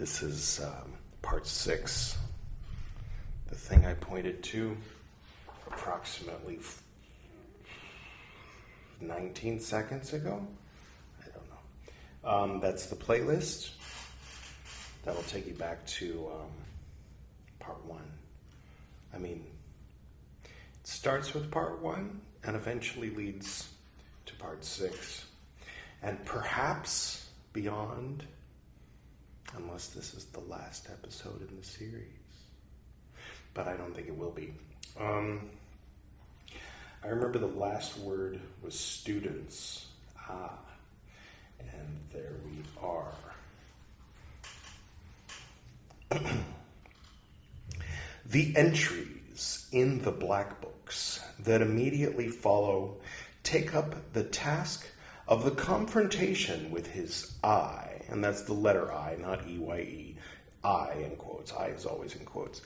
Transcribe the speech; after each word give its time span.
This 0.00 0.22
is 0.22 0.60
um, 0.64 0.94
part 1.20 1.46
six. 1.46 2.16
The 3.50 3.54
thing 3.54 3.84
I 3.84 3.92
pointed 3.92 4.42
to 4.44 4.74
approximately 5.66 6.58
19 9.02 9.60
seconds 9.60 10.14
ago. 10.14 10.42
I 11.20 11.26
don't 11.28 11.44
know. 11.50 12.54
Um, 12.54 12.60
that's 12.60 12.86
the 12.86 12.96
playlist. 12.96 13.72
That'll 15.04 15.22
take 15.24 15.46
you 15.46 15.52
back 15.52 15.84
to 15.88 16.30
um, 16.32 16.50
part 17.58 17.84
one. 17.84 18.10
I 19.14 19.18
mean, 19.18 19.44
it 20.44 20.50
starts 20.86 21.34
with 21.34 21.50
part 21.50 21.82
one 21.82 22.22
and 22.42 22.56
eventually 22.56 23.10
leads 23.10 23.68
to 24.24 24.34
part 24.36 24.64
six. 24.64 25.26
And 26.02 26.24
perhaps 26.24 27.28
beyond, 27.52 28.24
unless 29.56 29.88
this 29.88 30.14
is 30.14 30.26
the 30.26 30.40
last 30.40 30.88
episode 30.90 31.40
in 31.48 31.56
the 31.56 31.66
series. 31.66 32.06
But 33.54 33.68
I 33.68 33.76
don't 33.76 33.94
think 33.94 34.08
it 34.08 34.16
will 34.16 34.30
be. 34.30 34.54
Um, 34.98 35.50
I 37.02 37.08
remember 37.08 37.38
the 37.38 37.46
last 37.46 37.98
word 37.98 38.40
was 38.62 38.78
students. 38.78 39.86
Ah, 40.28 40.58
and 41.58 41.98
there 42.12 42.34
we 42.44 42.62
are. 42.82 43.14
the 48.26 48.56
entries 48.56 49.66
in 49.72 50.02
the 50.02 50.12
black 50.12 50.60
books 50.60 51.20
that 51.40 51.62
immediately 51.62 52.28
follow 52.28 52.96
take 53.42 53.74
up 53.74 54.12
the 54.12 54.24
task 54.24 54.86
of 55.26 55.44
the 55.44 55.50
confrontation 55.50 56.70
with 56.70 56.86
his 56.88 57.32
I, 57.42 57.89
and 58.10 58.22
that's 58.22 58.42
the 58.42 58.52
letter 58.52 58.92
I, 58.92 59.16
not 59.16 59.46
E 59.48 59.58
Y 59.58 59.78
E. 59.78 60.16
I 60.62 60.92
in 61.04 61.16
quotes. 61.16 61.52
I 61.52 61.66
is 61.66 61.86
always 61.86 62.14
in 62.14 62.24
quotes. 62.24 62.62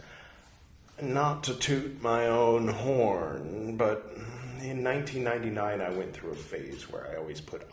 Not 1.01 1.45
to 1.45 1.55
toot 1.55 2.01
my 2.03 2.27
own 2.27 2.69
horn, 2.69 3.77
but 3.77 4.13
in 4.61 4.83
1999 4.83 5.81
I 5.81 5.91
went 5.91 6.13
through 6.13 6.33
a 6.33 6.37
phase 6.37 6.91
where 6.91 7.09
I 7.11 7.17
always 7.17 7.41
put 7.41 7.67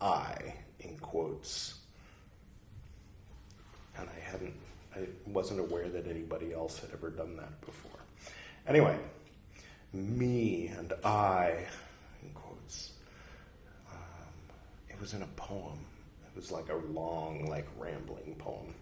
I 0.00 0.54
in 0.80 0.96
quotes. 0.98 1.74
And 3.98 4.08
I 4.08 4.20
hadn't, 4.30 4.54
I 4.94 5.06
wasn't 5.26 5.60
aware 5.60 5.88
that 5.88 6.06
anybody 6.06 6.52
else 6.52 6.78
had 6.78 6.90
ever 6.92 7.10
done 7.10 7.36
that 7.36 7.60
before. 7.62 8.00
Anyway, 8.66 8.96
me 9.92 10.68
and 10.68 10.92
I 11.04 11.66
in 12.22 12.30
quotes. 12.30 12.92
Um, 13.90 13.98
it 14.88 15.00
was 15.00 15.14
in 15.14 15.22
a 15.22 15.28
poem. 15.36 15.78
Was 16.38 16.52
like 16.52 16.68
a 16.68 16.76
long, 16.92 17.46
like 17.46 17.66
rambling 17.76 18.36
poem. 18.38 18.72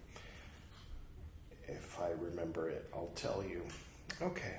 If 1.67 1.99
I 1.99 2.11
remember 2.21 2.69
it, 2.69 2.87
I'll 2.93 3.11
tell 3.15 3.43
you. 3.43 3.63
Okay. 4.21 4.59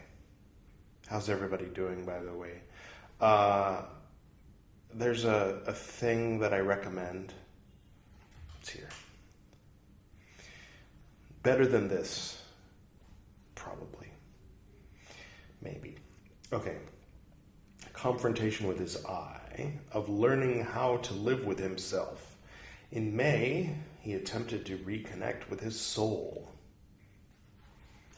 How's 1.06 1.30
everybody 1.30 1.66
doing, 1.66 2.06
by 2.06 2.18
the 2.18 2.34
way? 2.34 2.54
Uh, 3.22 3.84
there's 4.96 5.26
a, 5.26 5.62
a 5.68 5.74
thing 5.74 6.40
that 6.40 6.56
I 6.56 6.58
recommend. 6.58 7.36
It's 8.62 8.70
here. 8.70 8.90
Better 11.44 11.68
than 11.68 11.88
this, 11.88 12.42
probably. 13.54 14.08
Maybe. 15.62 15.98
Okay. 16.52 16.78
Confrontation 17.94 18.68
with 18.68 18.80
his 18.80 19.06
I, 19.06 19.72
of 19.92 20.10
learning 20.10 20.64
how 20.64 20.98
to 20.98 21.14
live 21.14 21.46
with 21.46 21.60
himself. 21.60 22.27
In 22.92 23.16
May, 23.16 23.76
he 24.00 24.14
attempted 24.14 24.66
to 24.68 24.78
reconnect 24.78 25.50
with 25.50 25.60
his 25.60 25.80
soul. 25.80 26.48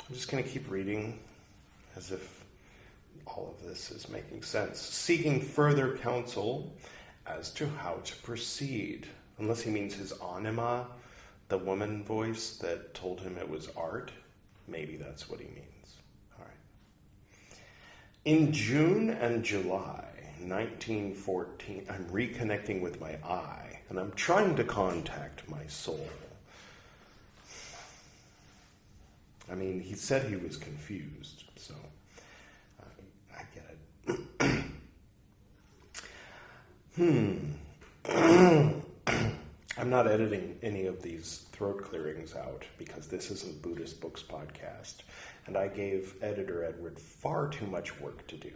I'm 0.08 0.16
just 0.16 0.30
going 0.30 0.44
to 0.44 0.50
keep 0.50 0.70
reading 0.70 1.20
as 1.96 2.12
if 2.12 2.46
all 3.26 3.56
of 3.58 3.68
this 3.68 3.92
is 3.92 4.10
making 4.10 4.44
sense. 4.44 4.80
Seeking 4.80 5.42
further 5.42 5.98
counsel 5.98 6.76
as 7.26 7.52
to 7.52 7.68
how 7.68 8.00
to 8.04 8.16
proceed. 8.18 9.08
Unless 9.38 9.62
he 9.62 9.72
means 9.72 9.94
his 9.94 10.14
anima, 10.36 10.88
the 11.48 11.58
woman 11.58 12.04
voice 12.04 12.58
that 12.58 12.94
told 12.94 13.22
him 13.22 13.38
it 13.38 13.50
was 13.50 13.70
art. 13.76 14.12
Maybe 14.68 14.98
that's 14.98 15.30
what 15.30 15.40
he 15.40 15.48
means. 15.48 15.96
All 16.38 16.46
right. 16.46 17.58
In 18.26 18.52
June 18.52 19.10
and 19.10 19.44
July 19.44 20.06
1914, 20.42 21.86
I'm 21.90 22.06
reconnecting 22.06 22.82
with 22.82 23.00
my 23.02 23.18
I, 23.24 23.69
and 23.90 24.00
I'm 24.00 24.12
trying 24.12 24.56
to 24.56 24.64
contact 24.64 25.50
my 25.50 25.66
soul. 25.68 26.08
I 29.52 29.56
mean, 29.56 29.80
he 29.80 29.96
said 29.96 30.30
he 30.30 30.36
was 30.36 30.58
confused, 30.58 31.46
so 31.56 31.74
I, 32.80 33.40
I 33.40 33.44
get 33.56 34.20
it. 34.46 34.66
hmm. 36.96 37.38
I'm 39.78 39.90
not 39.90 40.08
editing 40.08 40.58
any 40.62 40.86
of 40.86 41.02
these 41.02 41.46
throat 41.54 41.84
clearings 41.84 42.36
out 42.36 42.66
because 42.78 43.08
this 43.08 43.32
isn't 43.32 43.62
Buddhist 43.62 44.02
Books 44.02 44.22
podcast, 44.22 44.98
and 45.48 45.58
I 45.58 45.68
gave 45.68 46.16
editor 46.22 46.64
Edward 46.64 47.00
far 47.00 47.48
too 47.48 47.66
much 47.66 48.00
work 48.00 48.28
to 48.28 48.36
do 48.36 48.52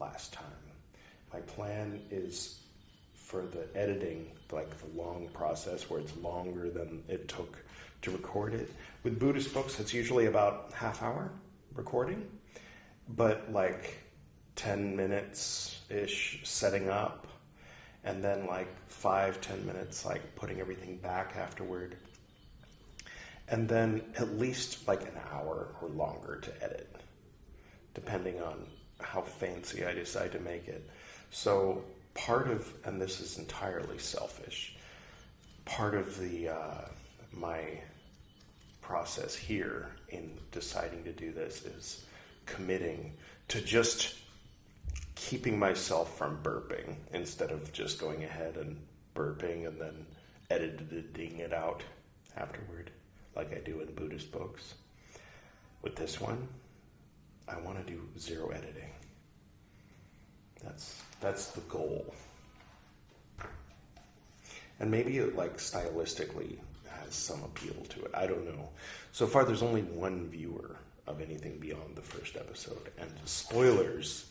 last 0.00 0.32
time. 0.32 0.46
My 1.32 1.40
plan 1.40 2.00
is 2.10 2.60
for 3.28 3.42
the 3.42 3.68
editing, 3.78 4.26
like 4.50 4.70
the 4.78 4.98
long 4.98 5.28
process 5.34 5.90
where 5.90 6.00
it's 6.00 6.16
longer 6.16 6.70
than 6.70 7.04
it 7.08 7.28
took 7.28 7.58
to 8.00 8.10
record 8.10 8.54
it. 8.54 8.72
With 9.02 9.18
Buddhist 9.18 9.52
books, 9.52 9.78
it's 9.78 9.92
usually 9.92 10.26
about 10.26 10.72
half 10.72 11.02
hour 11.02 11.30
recording, 11.74 12.26
but 13.06 13.52
like 13.52 13.98
10 14.56 14.96
minutes 14.96 15.82
ish 15.90 16.40
setting 16.42 16.88
up, 16.88 17.26
and 18.02 18.24
then 18.24 18.46
like 18.46 18.68
five, 18.86 19.42
10 19.42 19.66
minutes 19.66 20.06
like 20.06 20.34
putting 20.34 20.58
everything 20.58 20.96
back 20.96 21.36
afterward. 21.36 21.98
And 23.50 23.68
then 23.68 24.00
at 24.16 24.38
least 24.38 24.88
like 24.88 25.02
an 25.02 25.20
hour 25.30 25.74
or 25.82 25.88
longer 25.90 26.40
to 26.40 26.64
edit, 26.64 26.96
depending 27.92 28.40
on 28.40 28.64
how 29.00 29.20
fancy 29.20 29.84
I 29.84 29.92
decide 29.92 30.32
to 30.32 30.40
make 30.40 30.66
it. 30.66 30.88
So 31.30 31.84
part 32.18 32.48
of, 32.48 32.70
and 32.84 33.00
this 33.00 33.20
is 33.20 33.38
entirely 33.38 33.98
selfish, 33.98 34.76
part 35.64 35.94
of 35.94 36.18
the 36.18 36.48
uh, 36.48 36.84
my 37.32 37.80
process 38.80 39.34
here 39.34 39.90
in 40.08 40.36
deciding 40.50 41.04
to 41.04 41.12
do 41.12 41.30
this 41.32 41.64
is 41.64 42.04
committing 42.44 43.12
to 43.46 43.60
just 43.60 44.16
keeping 45.14 45.58
myself 45.58 46.16
from 46.16 46.38
burping 46.42 46.96
instead 47.12 47.50
of 47.50 47.72
just 47.72 48.00
going 48.00 48.24
ahead 48.24 48.56
and 48.56 48.76
burping 49.14 49.66
and 49.66 49.80
then 49.80 50.06
editing 50.50 51.38
it 51.38 51.52
out 51.52 51.82
afterward, 52.36 52.90
like 53.36 53.52
I 53.54 53.60
do 53.60 53.80
in 53.80 53.94
Buddhist 53.94 54.32
books. 54.32 54.74
With 55.82 55.94
this 55.94 56.20
one, 56.20 56.48
I 57.46 57.58
want 57.60 57.84
to 57.84 57.92
do 57.92 58.00
zero 58.18 58.48
editing. 58.48 58.90
That's 60.62 61.02
that's 61.20 61.48
the 61.48 61.60
goal. 61.62 62.14
And 64.80 64.90
maybe 64.90 65.18
it, 65.18 65.36
like 65.36 65.56
stylistically 65.58 66.58
has 66.88 67.14
some 67.14 67.42
appeal 67.42 67.74
to 67.88 68.04
it. 68.04 68.10
I 68.14 68.26
don't 68.26 68.44
know. 68.44 68.68
So 69.12 69.26
far, 69.26 69.44
there's 69.44 69.62
only 69.62 69.82
one 69.82 70.28
viewer 70.28 70.76
of 71.06 71.20
anything 71.20 71.58
beyond 71.58 71.96
the 71.96 72.02
first 72.02 72.36
episode, 72.36 72.90
and 72.98 73.10
spoilers, 73.24 74.26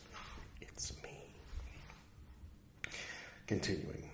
it's 0.61 0.93
me. 1.03 1.09
Continuing 3.47 4.09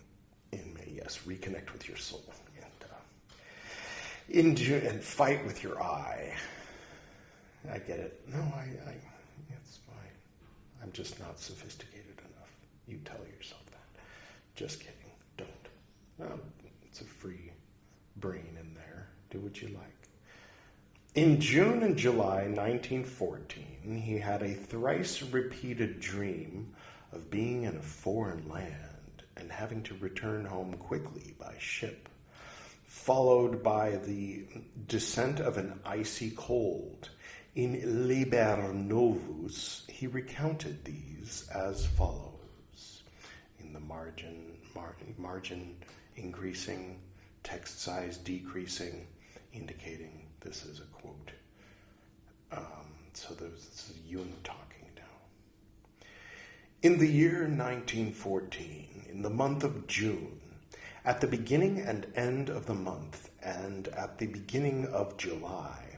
in 0.51 0.73
May, 0.73 0.93
yes, 0.95 1.19
reconnect 1.27 1.73
with 1.73 1.87
your 1.87 1.97
soul 1.97 2.23
and 2.55 2.89
uh, 2.89 2.95
in 4.29 4.55
June, 4.55 4.85
and 4.85 5.03
fight 5.03 5.45
with 5.45 5.61
your 5.61 5.81
eye. 5.83 6.33
I 7.71 7.79
get 7.79 7.99
it. 7.99 8.21
No, 8.31 8.39
I, 8.39 8.67
I, 8.89 8.95
it's 9.49 9.79
fine. 9.85 9.95
I'm 10.81 10.91
just 10.91 11.19
not 11.19 11.39
sophisticated. 11.39 11.92
You 12.87 12.99
tell 13.05 13.25
yourself 13.35 13.65
that. 13.71 14.01
Just 14.55 14.79
kidding. 14.79 14.93
Don't. 15.37 16.29
Um, 16.29 16.41
it's 16.85 17.01
a 17.01 17.05
free 17.05 17.51
brain 18.17 18.57
in 18.59 18.73
there. 18.73 19.07
Do 19.29 19.39
what 19.39 19.61
you 19.61 19.69
like. 19.69 19.93
In 21.15 21.39
June 21.39 21.83
and 21.83 21.95
July 21.95 22.47
1914, 22.47 24.01
he 24.03 24.17
had 24.17 24.41
a 24.41 24.53
thrice 24.53 25.21
repeated 25.21 25.99
dream 25.99 26.73
of 27.11 27.29
being 27.29 27.63
in 27.63 27.75
a 27.75 27.81
foreign 27.81 28.49
land 28.49 29.23
and 29.37 29.51
having 29.51 29.83
to 29.83 29.95
return 29.95 30.43
home 30.43 30.73
quickly 30.73 31.35
by 31.39 31.53
ship, 31.59 32.09
followed 32.83 33.61
by 33.61 33.97
the 33.97 34.45
descent 34.87 35.39
of 35.39 35.57
an 35.57 35.79
icy 35.85 36.31
cold. 36.31 37.09
In 37.55 38.07
Liber 38.07 38.73
Novus, 38.73 39.85
he 39.87 40.07
recounted 40.07 40.83
these 40.83 41.47
as 41.53 41.85
follows 41.85 42.32
the 43.73 43.79
margin, 43.79 44.57
mar- 44.75 44.95
margin 45.17 45.75
increasing, 46.15 46.99
text 47.43 47.81
size 47.81 48.17
decreasing 48.17 49.07
indicating 49.53 50.27
this 50.41 50.65
is 50.65 50.79
a 50.79 50.83
quote. 50.83 51.31
Um, 52.51 52.87
so 53.13 53.33
this 53.33 53.89
is 53.89 53.93
Jung 54.07 54.33
talking 54.43 54.87
now. 54.95 56.07
In 56.81 56.97
the 56.97 57.07
year 57.07 57.41
1914, 57.41 59.05
in 59.09 59.21
the 59.21 59.29
month 59.29 59.63
of 59.63 59.87
June, 59.87 60.39
at 61.05 61.21
the 61.21 61.27
beginning 61.27 61.79
and 61.79 62.07
end 62.15 62.49
of 62.49 62.65
the 62.65 62.73
month, 62.73 63.29
and 63.41 63.87
at 63.89 64.17
the 64.17 64.27
beginning 64.27 64.87
of 64.87 65.17
July, 65.17 65.97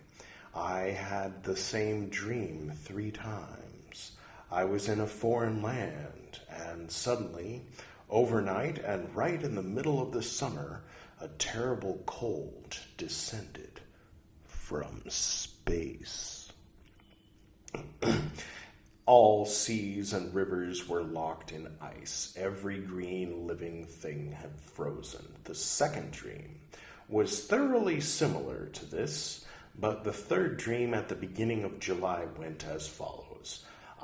I 0.54 0.82
had 0.92 1.44
the 1.44 1.56
same 1.56 2.10
dream 2.10 2.72
three 2.76 3.12
times. 3.12 4.14
I 4.52 4.64
was 4.64 4.88
in 4.88 5.00
a 5.00 5.08
foreign 5.08 5.62
land, 5.62 6.25
and 6.56 6.92
suddenly, 6.92 7.62
overnight 8.10 8.80
and 8.80 9.14
right 9.16 9.42
in 9.42 9.56
the 9.56 9.64
middle 9.64 10.02
of 10.02 10.12
the 10.12 10.22
summer, 10.22 10.84
a 11.22 11.28
terrible 11.28 12.02
cold 12.06 12.78
descended 12.98 13.82
from 14.46 15.02
space. 15.08 16.52
All 19.06 19.46
seas 19.46 20.14
and 20.14 20.34
rivers 20.34 20.88
were 20.88 21.04
locked 21.04 21.52
in 21.52 21.68
ice. 21.80 22.34
Every 22.36 22.80
green 22.80 23.46
living 23.46 23.86
thing 23.86 24.32
had 24.32 24.60
frozen. 24.60 25.26
The 25.44 25.54
second 25.54 26.12
dream 26.12 26.60
was 27.08 27.46
thoroughly 27.46 28.02
similar 28.02 28.66
to 28.66 28.86
this 28.86 29.46
but 29.78 30.04
the 30.04 30.14
third 30.14 30.58
dream 30.58 30.94
at 30.94 31.10
the 31.10 31.16
beginning 31.16 31.64
of 31.64 31.80
July 31.80 32.26
went 32.38 32.66
as 32.66 32.88
follows 32.88 33.25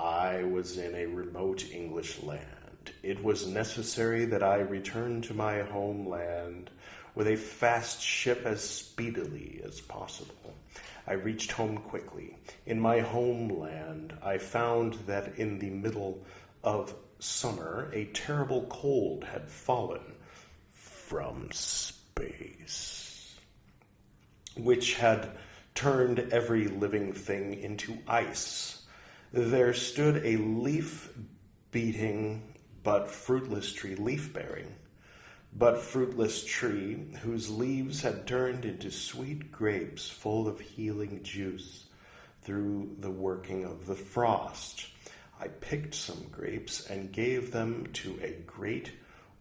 I 0.02 0.44
was 0.46 0.80
in 0.80 0.96
a 0.96 1.06
remote 1.06 1.64
English 1.72 2.24
land. 2.24 2.92
It 3.04 3.24
was 3.24 3.46
necessary 3.46 4.26
that 4.26 4.42
I 4.42 4.56
return 4.56 5.22
to 5.24 5.36
my 5.36 5.62
homeland 5.62 6.72
with 7.14 7.28
a 7.28 7.36
fast 7.36 8.02
ship 8.02 8.42
as 8.44 8.68
speedily 8.68 9.62
as 9.64 9.80
possible. 9.80 10.56
I 11.06 11.14
reached 11.14 11.52
home 11.52 11.78
quickly. 11.78 12.36
In 12.66 12.80
my 12.80 13.02
homeland, 13.02 14.18
I 14.24 14.40
found 14.40 14.96
that 15.06 15.38
in 15.38 15.60
the 15.60 15.70
middle 15.70 16.26
of 16.64 16.96
summer, 17.20 17.92
a 17.94 18.06
terrible 18.06 18.66
cold 18.70 19.24
had 19.24 19.48
fallen 19.48 20.16
from 20.72 21.48
space, 21.52 23.36
which 24.58 24.96
had 24.96 25.30
turned 25.76 26.20
every 26.32 26.70
living 26.70 27.14
thing 27.14 27.54
into 27.54 28.00
ice. 28.08 28.81
There 29.34 29.74
stood 29.74 30.26
a 30.26 30.36
leaf 30.36 31.14
beating 31.72 32.54
but 32.84 33.10
fruitless 33.10 33.72
tree, 33.72 33.96
leaf 33.96 34.34
bearing, 34.34 34.76
but 35.54 35.80
fruitless 35.82 36.44
tree 36.44 36.96
whose 37.22 37.50
leaves 37.50 38.02
had 38.02 38.28
turned 38.28 38.66
into 38.66 38.92
sweet 38.92 39.50
grapes 39.50 40.10
full 40.10 40.50
of 40.50 40.60
healing 40.60 41.24
juice 41.24 41.86
through 42.42 42.98
the 43.00 43.10
working 43.10 43.64
of 43.64 43.86
the 43.86 43.96
frost. 43.96 44.88
I 45.40 45.48
picked 45.48 45.96
some 45.96 46.26
grapes 46.30 46.88
and 46.88 47.14
gave 47.14 47.54
them 47.54 47.88
to 47.94 48.20
a 48.22 48.34
great 48.46 48.92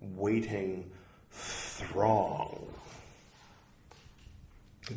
waiting 0.01 0.93
throng 1.33 2.73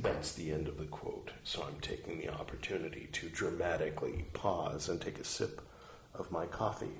that's 0.01 0.33
the 0.33 0.51
end 0.51 0.67
of 0.67 0.77
the 0.77 0.85
quote. 0.85 1.31
So 1.43 1.63
I'm 1.63 1.79
taking 1.81 2.19
the 2.19 2.29
opportunity 2.29 3.09
to 3.11 3.29
dramatically 3.29 4.25
pause 4.33 4.89
and 4.89 4.99
take 4.99 5.19
a 5.19 5.23
sip 5.23 5.61
of 6.13 6.31
my 6.31 6.45
coffee. 6.45 6.99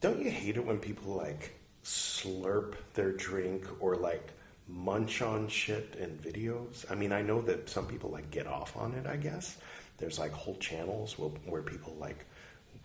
Don't 0.00 0.22
you 0.22 0.30
hate 0.30 0.56
it 0.56 0.64
when 0.64 0.78
people 0.78 1.12
like 1.14 1.58
slurp 1.84 2.74
their 2.94 3.12
drink 3.12 3.66
or 3.80 3.96
like 3.96 4.30
munch 4.68 5.22
on 5.22 5.48
shit 5.48 5.96
in 5.98 6.10
videos? 6.18 6.90
I 6.90 6.94
mean, 6.94 7.12
I 7.12 7.22
know 7.22 7.40
that 7.42 7.68
some 7.68 7.86
people 7.86 8.10
like 8.10 8.30
get 8.30 8.46
off 8.46 8.76
on 8.76 8.94
it, 8.94 9.06
I 9.06 9.16
guess. 9.16 9.58
There's 9.96 10.18
like 10.18 10.32
whole 10.32 10.56
channels 10.56 11.18
where, 11.18 11.62
people 11.62 11.96
like 11.98 12.24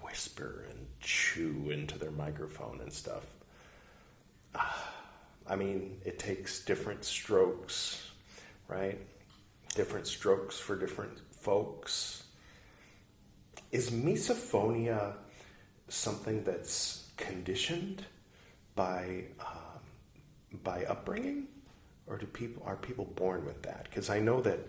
whisper 0.01 0.65
and 0.69 0.87
chew 0.99 1.69
into 1.69 1.99
their 1.99 2.11
microphone 2.11 2.81
and 2.81 2.91
stuff. 2.91 3.23
I 4.55 5.55
mean, 5.55 5.99
it 6.05 6.19
takes 6.19 6.63
different 6.63 7.03
strokes, 7.03 8.11
right? 8.67 8.99
Different 9.75 10.07
strokes 10.07 10.59
for 10.59 10.75
different 10.75 11.19
folks. 11.31 12.23
Is 13.71 13.91
misophonia 13.91 15.15
something 15.87 16.43
that's 16.43 17.09
conditioned 17.17 18.05
by 18.75 19.25
um, 19.39 19.81
by 20.63 20.85
upbringing, 20.85 21.47
or 22.07 22.17
do 22.17 22.25
people 22.25 22.63
are 22.65 22.75
people 22.75 23.05
born 23.05 23.45
with 23.45 23.61
that? 23.63 23.85
Because 23.85 24.09
I 24.09 24.19
know 24.19 24.41
that 24.41 24.59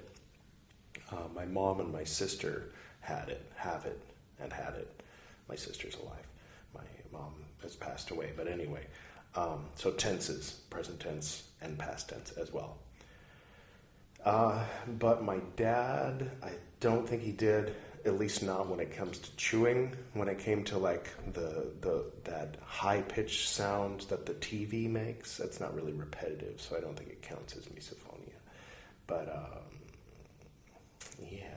uh, 1.12 1.28
my 1.34 1.44
mom 1.44 1.80
and 1.80 1.92
my 1.92 2.04
sister 2.04 2.72
had 3.00 3.28
it, 3.28 3.50
have 3.56 3.84
it, 3.84 4.00
and 4.40 4.52
had 4.52 4.74
it. 4.74 5.02
My 5.48 5.54
sister's 5.54 5.94
alive. 5.96 6.26
My 6.74 6.84
mom 7.12 7.34
has 7.62 7.76
passed 7.76 8.10
away, 8.10 8.32
but 8.36 8.48
anyway, 8.48 8.86
um, 9.36 9.64
so 9.74 9.90
tenses, 9.90 10.60
present 10.70 11.00
tense 11.00 11.44
and 11.60 11.78
past 11.78 12.08
tense 12.08 12.32
as 12.32 12.52
well. 12.52 12.78
Uh, 14.24 14.64
but 14.98 15.22
my 15.22 15.38
dad, 15.56 16.30
I 16.42 16.52
don't 16.80 17.08
think 17.08 17.22
he 17.22 17.32
did. 17.32 17.74
At 18.06 18.18
least 18.18 18.42
not 18.42 18.68
when 18.68 18.80
it 18.80 18.94
comes 18.94 19.18
to 19.18 19.36
chewing. 19.36 19.94
When 20.12 20.28
it 20.28 20.38
came 20.38 20.62
to 20.64 20.78
like 20.78 21.08
the 21.32 21.72
the 21.80 22.04
that 22.24 22.56
high 22.62 23.00
pitched 23.00 23.48
sound 23.48 24.02
that 24.02 24.26
the 24.26 24.34
TV 24.34 24.88
makes, 24.90 25.38
that's 25.38 25.58
not 25.58 25.74
really 25.74 25.92
repetitive, 25.92 26.60
so 26.60 26.76
I 26.76 26.80
don't 26.80 26.96
think 26.96 27.10
it 27.10 27.22
counts 27.22 27.56
as 27.56 27.64
misophonia. 27.66 28.36
But 29.06 29.28
um, 29.34 29.78
yeah. 31.30 31.54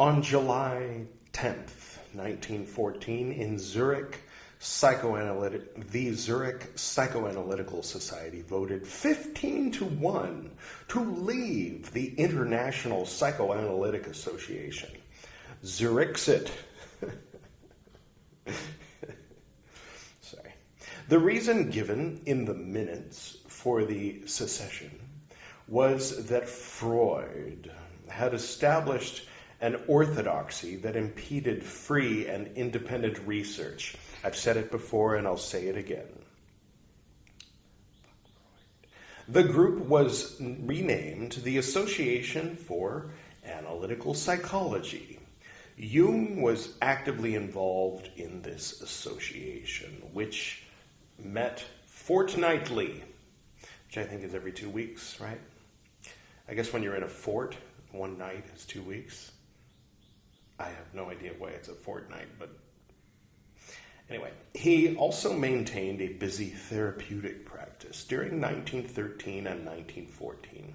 On 0.00 0.22
July 0.22 1.04
10th, 1.34 1.98
1914, 2.14 3.32
in 3.32 3.58
Zurich, 3.58 4.20
psychoanalytic, 4.58 5.90
the 5.90 6.14
Zurich 6.14 6.74
Psychoanalytical 6.74 7.84
Society 7.84 8.40
voted 8.40 8.86
15 8.86 9.70
to 9.72 9.84
1 9.84 10.50
to 10.88 11.00
leave 11.00 11.92
the 11.92 12.14
International 12.14 13.04
Psychoanalytic 13.04 14.06
Association. 14.06 14.88
Zurichsit. 15.66 16.48
Sorry. 20.22 20.54
The 21.10 21.18
reason 21.18 21.68
given 21.68 22.22
in 22.24 22.46
the 22.46 22.54
minutes 22.54 23.36
for 23.48 23.84
the 23.84 24.26
secession 24.26 24.98
was 25.68 26.24
that 26.28 26.48
Freud 26.48 27.70
had 28.08 28.32
established 28.32 29.26
an 29.60 29.78
orthodoxy 29.86 30.76
that 30.76 30.96
impeded 30.96 31.62
free 31.62 32.26
and 32.26 32.56
independent 32.56 33.18
research. 33.26 33.94
I've 34.24 34.36
said 34.36 34.56
it 34.56 34.70
before 34.70 35.16
and 35.16 35.26
I'll 35.26 35.36
say 35.36 35.66
it 35.66 35.76
again. 35.76 36.08
The 39.28 39.44
group 39.44 39.78
was 39.80 40.40
renamed 40.40 41.32
the 41.32 41.58
Association 41.58 42.56
for 42.56 43.12
Analytical 43.44 44.14
Psychology. 44.14 45.20
Jung 45.76 46.42
was 46.42 46.74
actively 46.82 47.36
involved 47.36 48.10
in 48.16 48.42
this 48.42 48.80
association, 48.80 50.02
which 50.12 50.64
met 51.18 51.64
fortnightly, 51.86 53.02
which 53.86 53.98
I 53.98 54.04
think 54.04 54.24
is 54.24 54.34
every 54.34 54.52
two 54.52 54.68
weeks, 54.68 55.20
right? 55.20 55.40
I 56.48 56.54
guess 56.54 56.72
when 56.72 56.82
you're 56.82 56.96
in 56.96 57.04
a 57.04 57.08
fort, 57.08 57.56
one 57.92 58.18
night 58.18 58.44
is 58.56 58.64
two 58.64 58.82
weeks. 58.82 59.30
I 60.60 60.68
have 60.68 60.92
no 60.94 61.08
idea 61.10 61.32
why 61.38 61.48
it's 61.48 61.68
a 61.68 61.74
fortnight, 61.74 62.28
but 62.38 62.50
anyway, 64.10 64.32
he 64.52 64.94
also 64.94 65.32
maintained 65.32 66.02
a 66.02 66.08
busy 66.08 66.50
therapeutic 66.50 67.46
practice. 67.46 68.04
During 68.04 68.40
1913 68.40 69.46
and 69.46 69.64
1914, 69.64 70.74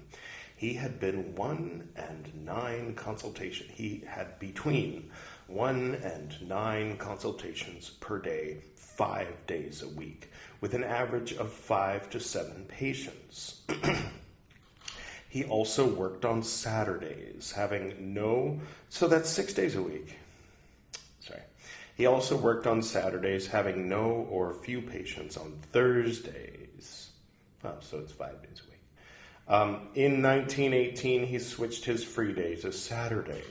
he 0.56 0.74
had 0.74 0.98
been 0.98 1.36
one 1.36 1.88
and 1.94 2.44
nine 2.44 2.94
consultations. 2.94 3.70
He 3.72 4.02
had 4.08 4.38
between 4.40 5.10
one 5.46 5.94
and 6.02 6.48
nine 6.48 6.96
consultations 6.96 7.90
per 7.90 8.18
day, 8.18 8.62
five 8.74 9.46
days 9.46 9.82
a 9.82 9.88
week, 9.88 10.32
with 10.60 10.74
an 10.74 10.82
average 10.82 11.32
of 11.34 11.52
five 11.52 12.10
to 12.10 12.18
seven 12.18 12.64
patients. 12.66 13.60
He 15.28 15.44
also 15.44 15.86
worked 15.86 16.24
on 16.24 16.42
Saturdays, 16.42 17.52
having 17.52 18.14
no, 18.14 18.60
so 18.88 19.08
that's 19.08 19.28
six 19.28 19.52
days 19.52 19.74
a 19.76 19.82
week. 19.82 20.16
Sorry. 21.20 21.40
He 21.96 22.06
also 22.06 22.36
worked 22.36 22.66
on 22.66 22.82
Saturdays, 22.82 23.46
having 23.46 23.88
no 23.88 24.26
or 24.30 24.54
few 24.54 24.80
patients 24.80 25.36
on 25.36 25.58
Thursdays. 25.72 27.10
Oh, 27.64 27.74
so 27.80 27.98
it's 27.98 28.12
five 28.12 28.40
days 28.42 28.62
a 28.64 28.70
week. 28.70 28.76
Um, 29.48 29.88
in 29.94 30.22
1918, 30.22 31.26
he 31.26 31.38
switched 31.38 31.84
his 31.84 32.02
free 32.02 32.32
day 32.32 32.56
to 32.56 32.72
Saturday, 32.72 33.42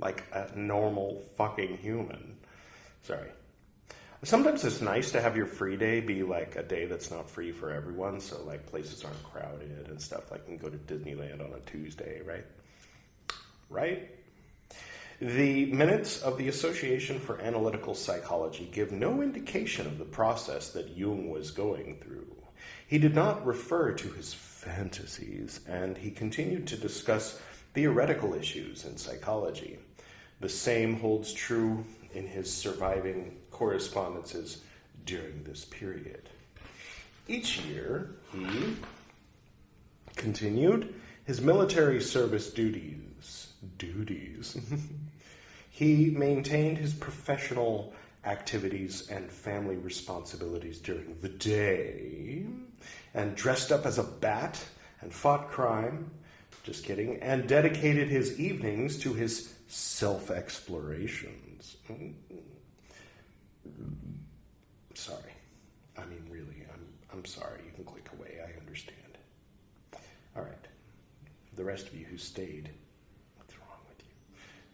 like 0.00 0.24
a 0.32 0.50
normal 0.56 1.24
fucking 1.36 1.78
human. 1.78 2.36
Sorry. 3.02 3.28
Sometimes 4.24 4.64
it's 4.64 4.80
nice 4.80 5.12
to 5.12 5.20
have 5.20 5.36
your 5.36 5.46
free 5.46 5.76
day 5.76 6.00
be 6.00 6.24
like 6.24 6.56
a 6.56 6.62
day 6.64 6.86
that's 6.86 7.10
not 7.10 7.30
free 7.30 7.52
for 7.52 7.70
everyone, 7.72 8.20
so 8.20 8.42
like 8.42 8.66
places 8.66 9.04
aren't 9.04 9.22
crowded 9.22 9.86
and 9.88 10.00
stuff. 10.00 10.32
Like 10.32 10.42
you 10.48 10.58
can 10.58 10.70
go 10.70 10.76
to 10.76 10.76
Disneyland 10.76 11.40
on 11.40 11.52
a 11.52 11.60
Tuesday, 11.70 12.20
right? 12.26 12.44
Right? 13.70 14.10
The 15.20 15.66
minutes 15.66 16.20
of 16.22 16.36
the 16.36 16.48
Association 16.48 17.20
for 17.20 17.40
Analytical 17.40 17.94
Psychology 17.94 18.68
give 18.72 18.90
no 18.90 19.22
indication 19.22 19.86
of 19.86 19.98
the 19.98 20.04
process 20.04 20.70
that 20.70 20.96
Jung 20.96 21.30
was 21.30 21.52
going 21.52 21.98
through. 22.00 22.34
He 22.88 22.98
did 22.98 23.14
not 23.14 23.46
refer 23.46 23.92
to 23.92 24.08
his 24.10 24.34
fantasies, 24.34 25.60
and 25.68 25.96
he 25.96 26.10
continued 26.10 26.66
to 26.68 26.76
discuss 26.76 27.40
theoretical 27.74 28.34
issues 28.34 28.84
in 28.84 28.96
psychology. 28.96 29.78
The 30.40 30.48
same 30.48 30.98
holds 30.98 31.32
true 31.32 31.84
in 32.14 32.26
his 32.26 32.52
surviving 32.52 33.36
correspondences 33.58 34.62
during 35.04 35.42
this 35.42 35.64
period. 35.64 36.28
Each 37.26 37.60
year, 37.60 38.10
he 38.32 38.76
continued 40.14 40.94
his 41.24 41.40
military 41.40 42.00
service 42.00 42.50
duties. 42.50 43.48
Duties. 43.76 44.56
he 45.70 46.10
maintained 46.10 46.78
his 46.78 46.94
professional 46.94 47.92
activities 48.24 49.08
and 49.10 49.28
family 49.30 49.76
responsibilities 49.76 50.78
during 50.78 51.18
the 51.20 51.28
day 51.28 52.44
and 53.14 53.34
dressed 53.34 53.72
up 53.72 53.86
as 53.86 53.98
a 53.98 54.04
bat 54.04 54.64
and 55.00 55.12
fought 55.12 55.50
crime. 55.50 56.10
Just 56.62 56.84
kidding. 56.84 57.18
And 57.20 57.48
dedicated 57.48 58.08
his 58.08 58.38
evenings 58.38 58.98
to 59.00 59.14
his 59.14 59.52
self 59.66 60.30
explorations. 60.30 61.76
Sorry. 64.94 65.18
Hmm? 65.94 66.00
I 66.00 66.04
mean, 66.06 66.24
really, 66.30 66.64
I'm, 67.18 67.24
sorry. 67.24 67.60
You 67.66 67.72
can 67.74 67.84
click 67.84 68.08
away. 68.16 68.38
I 68.40 68.58
understand. 68.60 69.18
All 70.36 70.44
right. 70.44 70.52
The 71.56 71.64
rest 71.64 71.88
of 71.88 71.94
you 71.94 72.06
who 72.06 72.16
stayed, 72.16 72.70
what's 73.36 73.58
wrong 73.58 73.80
with 73.88 73.98
you? 73.98 74.12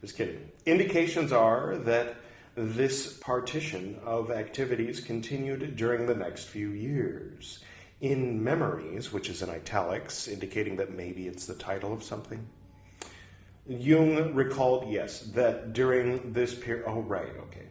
Just 0.03 0.17
kidding. 0.17 0.47
Indications 0.67 1.33
are 1.33 1.77
that 1.79 2.17
this 2.55 3.15
partition 3.15 3.99
of 4.05 4.31
activities 4.31 5.01
continued 5.01 5.75
during 5.77 6.07
the 6.07 6.15
next 6.15 6.45
few 6.45 6.69
years. 6.69 7.61
In 8.03 8.45
Memories, 8.45 9.11
which 9.11 9.31
is 9.31 9.41
in 9.41 9.49
italics, 9.49 10.29
indicating 10.29 10.77
that 10.77 10.93
maybe 10.93 11.27
it's 11.27 11.47
the 11.47 11.55
title 11.55 11.95
of 11.95 12.03
something, 12.03 12.47
Jung 13.67 14.35
recalled, 14.35 14.91
yes, 14.91 15.21
that 15.35 15.73
during 15.73 16.35
this 16.35 16.55
period, 16.55 16.85
oh, 16.87 17.01
right, 17.01 17.35
okay. 17.45 17.69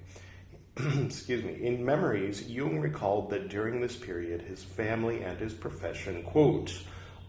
Excuse 0.78 1.44
me. 1.44 1.62
In 1.62 1.86
Memories, 1.86 2.50
Jung 2.50 2.80
recalled 2.80 3.30
that 3.30 3.50
during 3.50 3.80
this 3.80 3.96
period, 3.96 4.42
his 4.42 4.64
family 4.64 5.22
and 5.22 5.38
his 5.40 5.54
profession, 5.54 6.24
quote, 6.24 6.74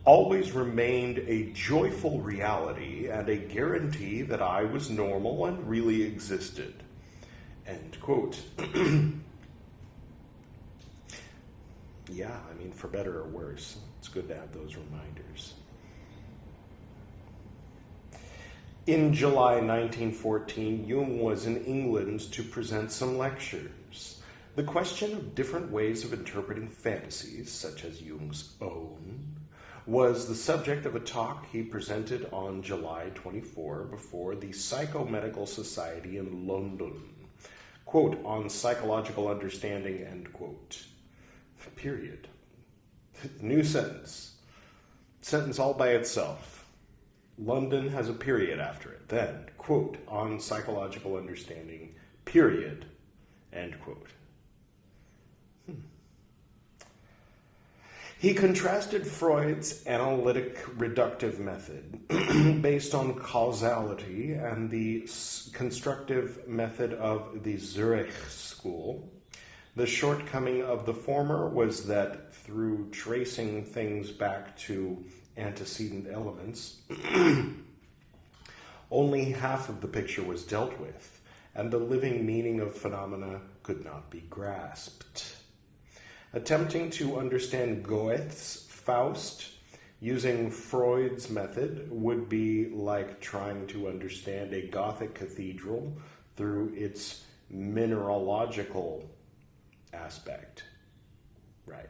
always 0.04 0.52
remained 0.52 1.18
a 1.18 1.52
joyful 1.52 2.20
reality 2.20 3.08
and 3.08 3.28
a 3.28 3.36
guarantee 3.36 4.22
that 4.22 4.40
I 4.40 4.64
was 4.64 4.88
normal 4.88 5.44
and 5.46 5.68
really 5.68 6.02
existed. 6.02 6.74
End 7.66 7.98
quote. 8.00 8.40
yeah, 12.10 12.38
I 12.50 12.54
mean, 12.58 12.72
for 12.72 12.88
better 12.88 13.20
or 13.20 13.28
worse, 13.28 13.78
it's 13.98 14.08
good 14.08 14.28
to 14.28 14.34
have 14.34 14.52
those 14.52 14.76
reminders. 14.76 15.54
In 18.86 19.14
July 19.14 19.60
1914, 19.62 20.84
Jung 20.86 21.18
was 21.18 21.46
in 21.46 21.64
England 21.64 22.20
to 22.32 22.42
present 22.42 22.92
some 22.92 23.16
lectures. 23.16 24.20
The 24.56 24.62
question 24.62 25.12
of 25.12 25.34
different 25.34 25.70
ways 25.70 26.04
of 26.04 26.12
interpreting 26.12 26.68
fantasies, 26.68 27.50
such 27.50 27.86
as 27.86 28.02
Jung's 28.02 28.52
own, 28.60 29.36
was 29.86 30.28
the 30.28 30.34
subject 30.34 30.84
of 30.84 30.96
a 30.96 31.00
talk 31.00 31.46
he 31.50 31.62
presented 31.62 32.28
on 32.30 32.62
July 32.62 33.10
24 33.14 33.84
before 33.84 34.34
the 34.34 34.48
Psychomedical 34.48 35.48
Society 35.48 36.18
in 36.18 36.46
London. 36.46 37.08
Quote, 37.86 38.22
on 38.22 38.50
psychological 38.50 39.28
understanding, 39.28 40.02
end 40.02 40.30
quote. 40.34 40.84
Period. 41.74 42.28
New 43.40 43.64
sentence. 43.64 44.36
Sentence 45.22 45.58
all 45.58 45.72
by 45.72 45.92
itself. 45.92 46.53
London 47.38 47.88
has 47.88 48.08
a 48.08 48.12
period 48.12 48.60
after 48.60 48.90
it. 48.92 49.08
Then, 49.08 49.46
quote, 49.58 49.98
on 50.06 50.38
psychological 50.40 51.16
understanding, 51.16 51.94
period, 52.24 52.86
end 53.52 53.80
quote. 53.80 54.08
Hmm. 55.66 55.74
He 58.18 58.34
contrasted 58.34 59.06
Freud's 59.06 59.86
analytic 59.86 60.58
reductive 60.78 61.38
method 61.38 62.00
based 62.62 62.94
on 62.94 63.14
causality 63.14 64.34
and 64.34 64.70
the 64.70 65.08
constructive 65.52 66.46
method 66.46 66.92
of 66.94 67.42
the 67.42 67.56
Zurich 67.56 68.12
school. 68.28 69.10
The 69.76 69.86
shortcoming 69.86 70.62
of 70.62 70.86
the 70.86 70.94
former 70.94 71.48
was 71.48 71.88
that 71.88 72.32
through 72.32 72.90
tracing 72.90 73.64
things 73.64 74.12
back 74.12 74.56
to 74.58 75.04
antecedent 75.36 76.06
elements, 76.10 76.80
only 78.90 79.24
half 79.32 79.68
of 79.68 79.80
the 79.80 79.88
picture 79.88 80.22
was 80.22 80.44
dealt 80.44 80.78
with, 80.78 81.20
and 81.54 81.70
the 81.70 81.78
living 81.78 82.24
meaning 82.24 82.60
of 82.60 82.76
phenomena 82.76 83.40
could 83.62 83.84
not 83.84 84.10
be 84.10 84.20
grasped. 84.30 85.36
Attempting 86.32 86.90
to 86.90 87.18
understand 87.18 87.84
Goethe's 87.84 88.66
Faust 88.68 89.50
using 90.00 90.50
Freud's 90.50 91.30
method 91.30 91.88
would 91.90 92.28
be 92.28 92.68
like 92.68 93.20
trying 93.20 93.66
to 93.68 93.88
understand 93.88 94.52
a 94.52 94.66
Gothic 94.66 95.14
cathedral 95.14 95.96
through 96.36 96.74
its 96.74 97.24
mineralogical 97.48 99.08
aspect. 99.92 100.64
Right. 101.66 101.88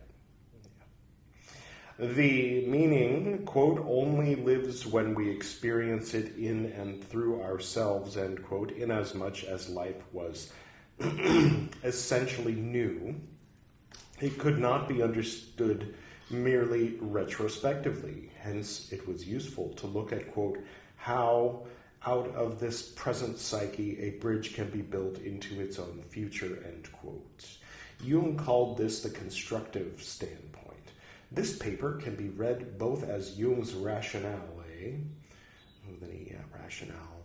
The 1.97 2.67
meaning, 2.67 3.45
quote, 3.47 3.85
only 3.87 4.35
lives 4.35 4.85
when 4.85 5.15
we 5.15 5.31
experience 5.31 6.13
it 6.13 6.37
in 6.37 6.67
and 6.73 7.05
through 7.05 7.41
ourselves, 7.43 8.17
end 8.17 8.43
quote, 8.43 8.73
inasmuch 8.73 9.45
as 9.45 9.69
life 9.69 10.03
was 10.13 10.53
essentially 11.85 12.55
new. 12.55 13.15
It 14.21 14.39
could 14.39 14.59
not 14.59 14.89
be 14.89 15.03
understood 15.03 15.95
merely 16.31 16.97
retrospectively. 17.01 18.31
Hence, 18.41 18.93
it 18.93 19.07
was 19.07 19.27
useful 19.27 19.69
to 19.75 19.87
look 19.87 20.13
at, 20.13 20.33
quote, 20.33 20.59
how 20.97 21.65
out 22.05 22.29
of 22.35 22.59
this 22.59 22.83
present 22.83 23.39
psyche 23.39 24.01
a 24.01 24.11
bridge 24.19 24.55
can 24.55 24.69
be 24.69 24.83
built 24.83 25.19
into 25.19 25.61
its 25.61 25.79
own 25.79 26.03
future, 26.09 26.63
end 26.67 26.91
quote. 26.93 27.47
Jung 28.03 28.37
called 28.37 28.79
this 28.79 29.03
the 29.03 29.11
constructive 29.11 30.03
standpoint. 30.03 30.64
This 31.35 31.59
paper 31.59 31.95
can 31.95 32.15
be 32.15 32.29
read 32.29 32.79
both 32.79 33.03
as 33.03 33.37
Jung's 33.37 33.75
rationale, 33.75 34.63
eh? 34.81 34.93
Oh, 35.89 36.07
yeah, 36.13 36.37
rationale, 36.63 37.23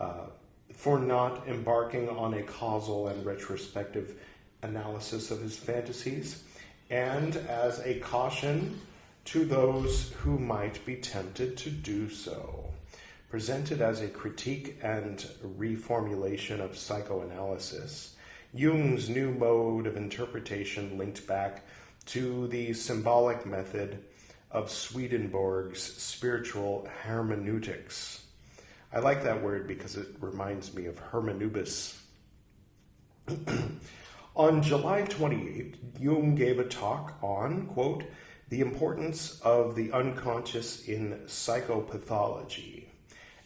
uh, 0.00 0.26
for 0.72 0.98
not 0.98 1.46
embarking 1.46 2.08
on 2.08 2.34
a 2.34 2.42
causal 2.42 3.06
and 3.06 3.24
retrospective 3.24 4.16
analysis 4.62 5.30
of 5.30 5.40
his 5.40 5.56
fantasies, 5.56 6.42
and 6.90 7.36
as 7.36 7.78
a 7.80 8.00
caution 8.00 8.80
to 9.26 9.44
those 9.44 10.12
who 10.14 10.36
might 10.36 10.84
be 10.84 10.96
tempted 10.96 11.56
to 11.58 11.70
do 11.70 12.10
so. 12.10 12.64
Presented 13.30 13.80
as 13.80 14.00
a 14.00 14.08
critique 14.08 14.76
and 14.82 15.24
reformulation 15.56 16.60
of 16.60 16.76
psychoanalysis, 16.76 18.16
Jung's 18.52 19.08
new 19.08 19.30
mode 19.30 19.86
of 19.86 19.96
interpretation 19.96 20.98
linked 20.98 21.26
back 21.28 21.62
to 22.08 22.46
the 22.48 22.72
symbolic 22.72 23.44
method 23.44 24.02
of 24.50 24.70
Swedenborg's 24.70 25.82
spiritual 25.82 26.88
hermeneutics. 27.02 28.24
I 28.92 29.00
like 29.00 29.22
that 29.24 29.42
word 29.42 29.68
because 29.68 29.96
it 29.96 30.08
reminds 30.20 30.74
me 30.74 30.86
of 30.86 30.98
Hermanubis. 30.98 32.00
on 34.36 34.62
July 34.62 35.02
28, 35.02 35.74
Jung 36.00 36.34
gave 36.34 36.58
a 36.58 36.64
talk 36.64 37.18
on, 37.22 37.66
quote, 37.66 38.04
the 38.48 38.62
importance 38.62 39.38
of 39.42 39.74
the 39.74 39.92
unconscious 39.92 40.88
in 40.88 41.20
psychopathology 41.26 42.84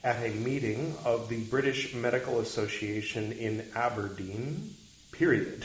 at 0.04 0.25
a 0.25 0.31
meeting 0.37 0.95
of 1.04 1.28
the 1.28 1.42
British 1.45 1.95
Medical 1.95 2.38
Association 2.38 3.33
in 3.33 3.64
Aberdeen, 3.75 4.73
period. 5.11 5.64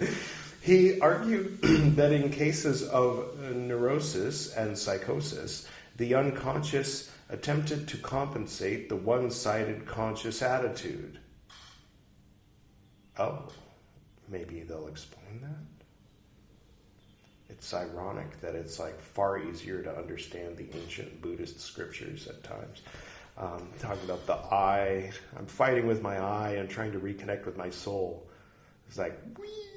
He 0.66 1.00
argued 1.00 1.62
that 1.94 2.10
in 2.10 2.28
cases 2.28 2.82
of 2.82 3.38
neurosis 3.38 4.52
and 4.52 4.76
psychosis, 4.76 5.68
the 5.96 6.16
unconscious 6.16 7.08
attempted 7.30 7.86
to 7.86 7.96
compensate 7.98 8.88
the 8.88 8.96
one 8.96 9.30
sided 9.30 9.86
conscious 9.86 10.42
attitude. 10.42 11.20
Oh, 13.16 13.48
maybe 14.28 14.62
they'll 14.62 14.88
explain 14.88 15.40
that? 15.42 15.84
It's 17.48 17.72
ironic 17.72 18.40
that 18.40 18.56
it's 18.56 18.80
like 18.80 19.00
far 19.00 19.38
easier 19.38 19.82
to 19.82 19.96
understand 19.96 20.56
the 20.56 20.66
ancient 20.76 21.22
Buddhist 21.22 21.60
scriptures 21.60 22.26
at 22.26 22.42
times. 22.42 22.82
Um, 23.38 23.68
talking 23.78 24.02
about 24.04 24.26
the 24.26 24.34
I, 24.34 25.12
I'm 25.38 25.46
fighting 25.46 25.86
with 25.86 26.02
my 26.02 26.18
I 26.18 26.54
and 26.54 26.68
trying 26.68 26.90
to 26.90 26.98
reconnect 26.98 27.46
with 27.46 27.56
my 27.56 27.70
soul. 27.70 28.26
It's 28.88 28.98
like, 28.98 29.16
wee! 29.38 29.75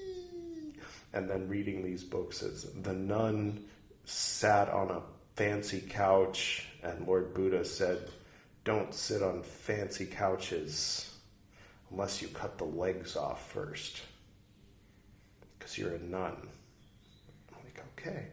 And 1.14 1.30
then 1.30 1.48
reading 1.48 1.84
these 1.84 2.04
books, 2.04 2.44
it's 2.44 2.64
the 2.64 2.94
nun 2.94 3.66
sat 4.06 4.70
on 4.70 4.92
a 4.92 5.02
fancy 5.36 5.82
couch, 5.82 6.68
and 6.84 7.08
Lord 7.08 7.34
Buddha 7.34 7.66
said, 7.66 8.10
Don't 8.64 8.94
sit 8.94 9.24
on 9.24 9.42
fancy 9.42 10.06
couches 10.06 11.16
unless 11.92 12.22
you 12.22 12.28
cut 12.28 12.58
the 12.58 12.66
legs 12.66 13.16
off 13.16 13.52
first, 13.52 14.02
because 15.58 15.78
you're 15.78 15.96
a 15.96 16.04
nun. 16.04 16.36
I'm 17.52 17.64
like, 17.64 17.84
okay. 17.98 18.28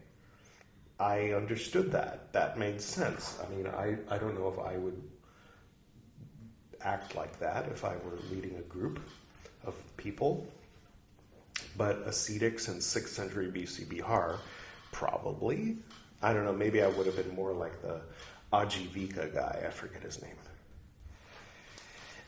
I 0.99 1.31
understood 1.31 1.91
that. 1.91 2.33
That 2.33 2.57
made 2.57 2.81
sense. 2.81 3.39
I 3.43 3.55
mean, 3.55 3.67
I, 3.67 3.97
I 4.09 4.17
don't 4.17 4.35
know 4.35 4.49
if 4.49 4.59
I 4.59 4.77
would 4.77 5.01
act 6.81 7.15
like 7.15 7.39
that 7.39 7.67
if 7.67 7.83
I 7.83 7.95
were 7.97 8.17
leading 8.31 8.55
a 8.57 8.63
group 8.63 8.99
of 9.63 9.75
people. 9.97 10.47
But 11.77 11.99
ascetics 12.05 12.67
in 12.67 12.75
6th 12.75 13.07
century 13.09 13.47
BC 13.47 13.85
Bihar, 13.85 14.37
probably. 14.91 15.77
I 16.21 16.33
don't 16.33 16.45
know, 16.45 16.53
maybe 16.53 16.81
I 16.81 16.87
would 16.87 17.05
have 17.05 17.15
been 17.15 17.35
more 17.35 17.53
like 17.53 17.81
the 17.81 18.01
Ajivika 18.51 19.33
guy, 19.33 19.63
I 19.65 19.69
forget 19.69 20.01
his 20.01 20.21
name. 20.21 20.35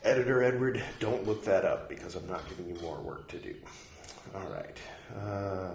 Editor 0.03 0.43
Edward, 0.43 0.81
don't 0.99 1.27
look 1.27 1.43
that 1.45 1.65
up 1.65 1.89
because 1.89 2.15
I'm 2.15 2.27
not 2.27 2.47
giving 2.47 2.67
you 2.67 2.81
more 2.81 2.99
work 2.99 3.27
to 3.29 3.37
do. 3.37 3.55
All 4.33 4.47
right. 4.49 4.77
Uh, 5.19 5.71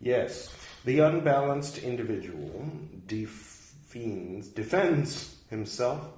yes, 0.00 0.54
the 0.84 1.00
unbalanced 1.00 1.78
individual 1.78 2.66
defends, 3.06 4.48
defends 4.48 5.36
himself 5.48 6.08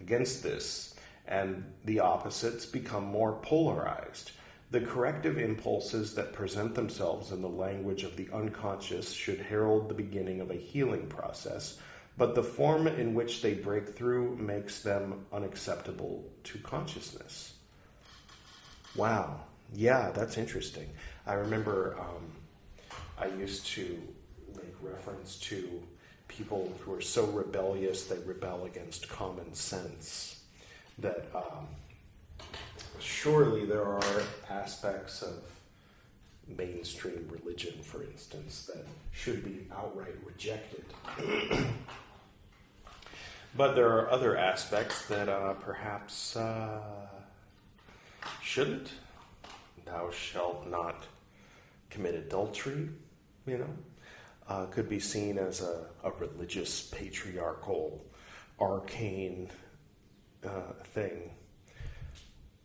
against 0.00 0.42
this, 0.42 0.91
and 1.26 1.64
the 1.84 2.00
opposites 2.00 2.66
become 2.66 3.04
more 3.04 3.34
polarized. 3.42 4.32
The 4.70 4.80
corrective 4.80 5.38
impulses 5.38 6.14
that 6.14 6.32
present 6.32 6.74
themselves 6.74 7.30
in 7.30 7.42
the 7.42 7.48
language 7.48 8.04
of 8.04 8.16
the 8.16 8.28
unconscious 8.32 9.12
should 9.12 9.38
herald 9.38 9.88
the 9.88 9.94
beginning 9.94 10.40
of 10.40 10.50
a 10.50 10.54
healing 10.54 11.06
process, 11.08 11.78
but 12.16 12.34
the 12.34 12.42
form 12.42 12.86
in 12.86 13.14
which 13.14 13.42
they 13.42 13.54
break 13.54 13.94
through 13.94 14.36
makes 14.36 14.80
them 14.80 15.26
unacceptable 15.32 16.24
to 16.44 16.58
consciousness. 16.58 17.54
Wow. 18.96 19.42
Yeah, 19.74 20.10
that's 20.10 20.36
interesting. 20.36 20.88
I 21.26 21.34
remember 21.34 21.96
um, 21.98 22.32
I 23.18 23.26
used 23.38 23.66
to 23.68 24.00
make 24.56 24.74
reference 24.82 25.36
to 25.40 25.82
people 26.28 26.72
who 26.80 26.94
are 26.94 27.00
so 27.00 27.26
rebellious 27.26 28.04
they 28.04 28.18
rebel 28.20 28.64
against 28.64 29.08
common 29.08 29.54
sense 29.54 30.41
that 30.98 31.26
um, 31.34 31.66
surely 32.98 33.64
there 33.64 33.84
are 33.84 34.22
aspects 34.50 35.22
of 35.22 35.42
mainstream 36.56 37.28
religion, 37.30 37.74
for 37.82 38.02
instance, 38.02 38.66
that 38.72 38.84
should 39.12 39.44
be 39.44 39.66
outright 39.74 40.16
rejected. 40.24 40.84
but 43.56 43.74
there 43.74 43.88
are 43.88 44.10
other 44.10 44.36
aspects 44.36 45.06
that 45.06 45.28
uh, 45.28 45.54
perhaps 45.54 46.36
uh, 46.36 46.80
shouldn't. 48.42 48.92
Thou 49.84 50.10
shalt 50.10 50.68
not 50.68 51.04
commit 51.90 52.14
adultery, 52.14 52.88
you 53.46 53.58
know, 53.58 53.74
uh, 54.48 54.66
could 54.66 54.88
be 54.88 54.98
seen 54.98 55.38
as 55.38 55.60
a, 55.60 55.86
a 56.04 56.10
religious, 56.12 56.82
patriarchal, 56.82 58.02
arcane 58.60 59.50
uh, 60.44 60.72
thing 60.84 61.30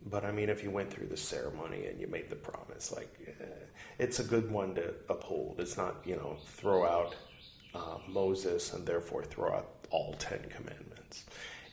but 0.06 0.24
I 0.24 0.32
mean, 0.32 0.48
if 0.48 0.62
you 0.62 0.70
went 0.70 0.90
through 0.90 1.08
the 1.08 1.16
ceremony 1.16 1.86
and 1.86 2.00
you 2.00 2.06
made 2.06 2.30
the 2.30 2.36
promise, 2.36 2.92
like 2.92 3.12
eh, 3.26 3.44
it's 3.98 4.20
a 4.20 4.24
good 4.24 4.50
one 4.50 4.74
to 4.76 4.94
uphold. 5.08 5.56
It's 5.58 5.76
not, 5.76 5.96
you 6.04 6.16
know, 6.16 6.36
throw 6.46 6.86
out 6.86 7.14
uh, 7.74 7.98
Moses 8.08 8.72
and 8.72 8.86
therefore 8.86 9.24
throw 9.24 9.52
out 9.52 9.68
all 9.90 10.14
Ten 10.18 10.40
Commandments. 10.48 11.24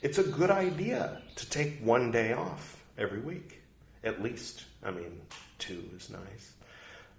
It's 0.02 0.18
a 0.18 0.24
good 0.24 0.52
idea 0.52 1.22
to 1.36 1.50
take 1.50 1.80
one 1.82 2.12
day 2.12 2.34
off 2.34 2.84
every 2.98 3.20
week, 3.20 3.62
at 4.04 4.22
least. 4.22 4.66
I 4.84 4.92
mean, 4.92 5.22
two 5.58 5.84
is 5.96 6.10
nice. 6.10 6.54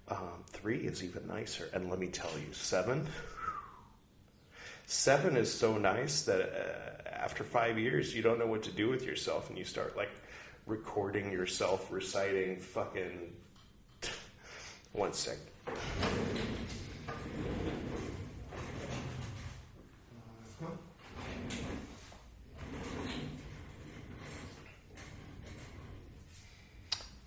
Um, 0.09 0.43
three 0.47 0.79
is 0.79 1.03
even 1.03 1.27
nicer. 1.27 1.69
And 1.73 1.89
let 1.89 1.99
me 1.99 2.07
tell 2.07 2.31
you, 2.37 2.53
seven. 2.53 3.07
Seven 4.89 5.35
is 5.35 5.53
so 5.53 5.77
nice 5.77 6.21
that 6.21 6.39
uh, 6.41 7.09
after 7.09 7.43
five 7.43 7.77
years, 7.77 8.15
you 8.15 8.21
don't 8.21 8.39
know 8.39 8.47
what 8.47 8.63
to 8.63 8.71
do 8.71 8.87
with 8.87 9.03
yourself, 9.03 9.49
and 9.49 9.57
you 9.57 9.65
start 9.65 9.97
like 9.97 10.09
recording 10.65 11.29
yourself 11.29 11.91
reciting 11.91 12.55
fucking. 12.55 13.33
One 14.93 15.11
sec. 15.11 15.35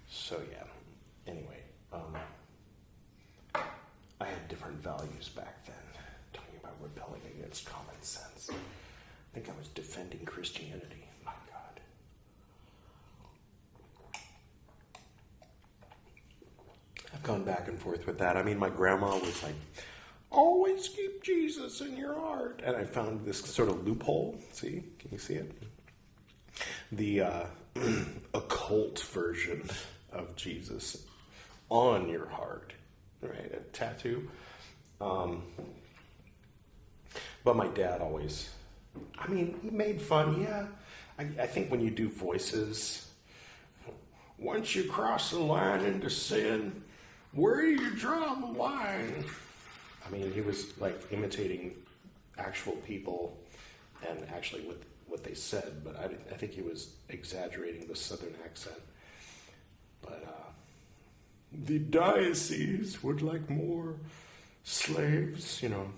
So 0.08 0.40
yeah. 0.50 0.64
Anyway, 1.26 1.60
um, 1.92 2.16
I 3.54 4.24
had 4.24 4.48
different 4.48 4.82
values 4.82 5.28
back 5.28 5.59
common 7.58 8.00
sense. 8.00 8.50
I 8.50 9.34
think 9.34 9.48
I 9.48 9.58
was 9.58 9.68
defending 9.68 10.24
Christianity. 10.24 11.08
My 11.24 11.32
God. 11.48 11.80
I've 17.12 17.22
gone 17.22 17.44
back 17.44 17.68
and 17.68 17.78
forth 17.78 18.06
with 18.06 18.18
that. 18.18 18.36
I 18.36 18.42
mean, 18.42 18.58
my 18.58 18.70
grandma 18.70 19.16
was 19.16 19.42
like, 19.42 19.54
always 20.30 20.88
keep 20.88 21.22
Jesus 21.22 21.80
in 21.80 21.96
your 21.96 22.14
heart. 22.14 22.60
And 22.64 22.76
I 22.76 22.84
found 22.84 23.24
this 23.24 23.38
sort 23.38 23.68
of 23.68 23.86
loophole. 23.86 24.38
See? 24.52 24.82
Can 24.98 25.10
you 25.10 25.18
see 25.18 25.34
it? 25.34 25.52
The 26.92 27.20
uh, 27.22 27.46
occult 28.34 29.00
version 29.00 29.68
of 30.12 30.34
Jesus 30.36 31.04
on 31.68 32.08
your 32.08 32.26
heart, 32.26 32.72
right? 33.22 33.52
A 33.52 33.60
tattoo. 33.72 34.28
Um, 35.00 35.42
but 37.44 37.56
my 37.56 37.68
dad 37.68 38.00
always, 38.00 38.50
I 39.18 39.28
mean, 39.28 39.58
he 39.62 39.70
made 39.70 40.00
fun, 40.00 40.40
yeah. 40.40 40.66
I, 41.18 41.42
I 41.42 41.46
think 41.46 41.70
when 41.70 41.80
you 41.80 41.90
do 41.90 42.08
voices, 42.08 43.08
once 44.38 44.74
you 44.74 44.84
cross 44.84 45.30
the 45.30 45.38
line 45.38 45.84
into 45.84 46.10
sin, 46.10 46.82
where 47.32 47.60
do 47.60 47.68
you 47.68 47.90
draw 47.90 48.34
the 48.34 48.46
line? 48.46 49.24
I 50.06 50.10
mean, 50.10 50.32
he 50.32 50.40
was 50.40 50.78
like 50.78 51.00
imitating 51.12 51.74
actual 52.38 52.72
people 52.76 53.36
and 54.08 54.26
actually 54.34 54.62
what 54.62 54.78
what 55.06 55.24
they 55.24 55.34
said, 55.34 55.82
but 55.84 55.98
I, 55.98 56.04
I 56.32 56.36
think 56.36 56.52
he 56.52 56.62
was 56.62 56.94
exaggerating 57.08 57.88
the 57.88 57.96
southern 57.96 58.34
accent. 58.44 58.80
But 60.02 60.24
uh, 60.24 60.50
the 61.66 61.80
diocese 61.80 63.02
would 63.02 63.20
like 63.20 63.50
more 63.50 63.96
slaves, 64.62 65.62
you 65.62 65.68
know. 65.68 65.90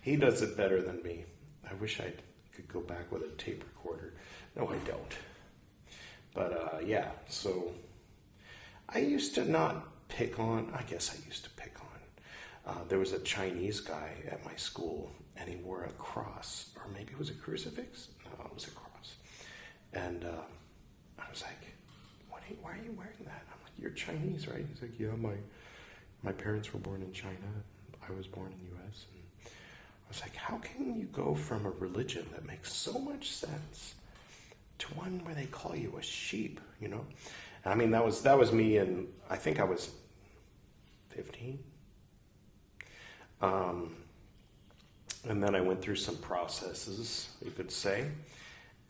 He 0.00 0.16
does 0.16 0.42
it 0.42 0.56
better 0.56 0.80
than 0.82 1.02
me. 1.02 1.24
I 1.68 1.74
wish 1.74 2.00
I 2.00 2.12
could 2.54 2.68
go 2.68 2.80
back 2.80 3.10
with 3.12 3.22
a 3.22 3.28
tape 3.36 3.62
recorder. 3.64 4.14
No, 4.56 4.68
I 4.68 4.76
don't. 4.86 5.14
But 6.34 6.52
uh, 6.52 6.78
yeah, 6.84 7.10
so 7.28 7.72
I 8.88 8.98
used 9.00 9.34
to 9.34 9.44
not 9.44 10.08
pick 10.08 10.38
on. 10.38 10.72
I 10.74 10.82
guess 10.82 11.14
I 11.14 11.26
used 11.26 11.44
to 11.44 11.50
pick 11.50 11.74
on. 11.80 12.72
Uh, 12.74 12.84
there 12.88 12.98
was 12.98 13.12
a 13.12 13.18
Chinese 13.20 13.80
guy 13.80 14.10
at 14.30 14.44
my 14.44 14.54
school, 14.56 15.10
and 15.36 15.48
he 15.48 15.56
wore 15.56 15.84
a 15.84 15.92
cross, 15.92 16.70
or 16.76 16.90
maybe 16.92 17.12
it 17.12 17.18
was 17.18 17.30
a 17.30 17.34
crucifix. 17.34 18.08
No, 18.24 18.44
it 18.46 18.54
was 18.54 18.66
a 18.66 18.70
cross. 18.70 19.16
And 19.94 20.24
uh, 20.24 20.42
I 21.18 21.30
was 21.30 21.42
like, 21.42 21.74
what 22.28 22.42
are 22.42 22.50
you, 22.50 22.58
"Why 22.62 22.72
are 22.72 22.84
you 22.84 22.92
wearing 22.92 23.24
that?" 23.24 23.42
I'm 23.52 23.60
like, 23.64 23.72
"You're 23.78 23.90
Chinese, 23.90 24.46
right?" 24.48 24.64
He's 24.72 24.82
like, 24.82 24.98
"Yeah, 24.98 25.16
my 25.16 25.34
my 26.22 26.32
parents 26.32 26.72
were 26.72 26.80
born 26.80 27.02
in 27.02 27.12
China. 27.12 27.48
I 28.08 28.12
was 28.12 28.26
born 28.26 28.52
in 28.52 28.58
the 28.58 28.76
U.S." 28.76 29.06
And 30.08 30.08
I 30.08 30.10
was 30.16 30.20
like, 30.22 30.36
"How 30.36 30.56
can 30.58 30.98
you 30.98 31.06
go 31.06 31.34
from 31.34 31.66
a 31.66 31.70
religion 31.70 32.26
that 32.32 32.46
makes 32.46 32.72
so 32.72 32.98
much 32.98 33.30
sense 33.30 33.94
to 34.78 34.86
one 34.94 35.22
where 35.24 35.34
they 35.34 35.46
call 35.46 35.76
you 35.76 35.96
a 35.98 36.02
sheep?" 36.02 36.60
You 36.80 36.88
know. 36.88 37.06
I 37.64 37.74
mean, 37.74 37.90
that 37.90 38.04
was 38.04 38.22
that 38.22 38.38
was 38.38 38.52
me, 38.52 38.78
and 38.78 39.08
I 39.28 39.36
think 39.36 39.60
I 39.60 39.64
was 39.64 39.90
fifteen. 41.10 41.58
Um, 43.40 43.94
and 45.28 45.42
then 45.42 45.54
I 45.54 45.60
went 45.60 45.82
through 45.82 45.96
some 45.96 46.16
processes, 46.16 47.28
you 47.44 47.50
could 47.50 47.70
say. 47.70 48.06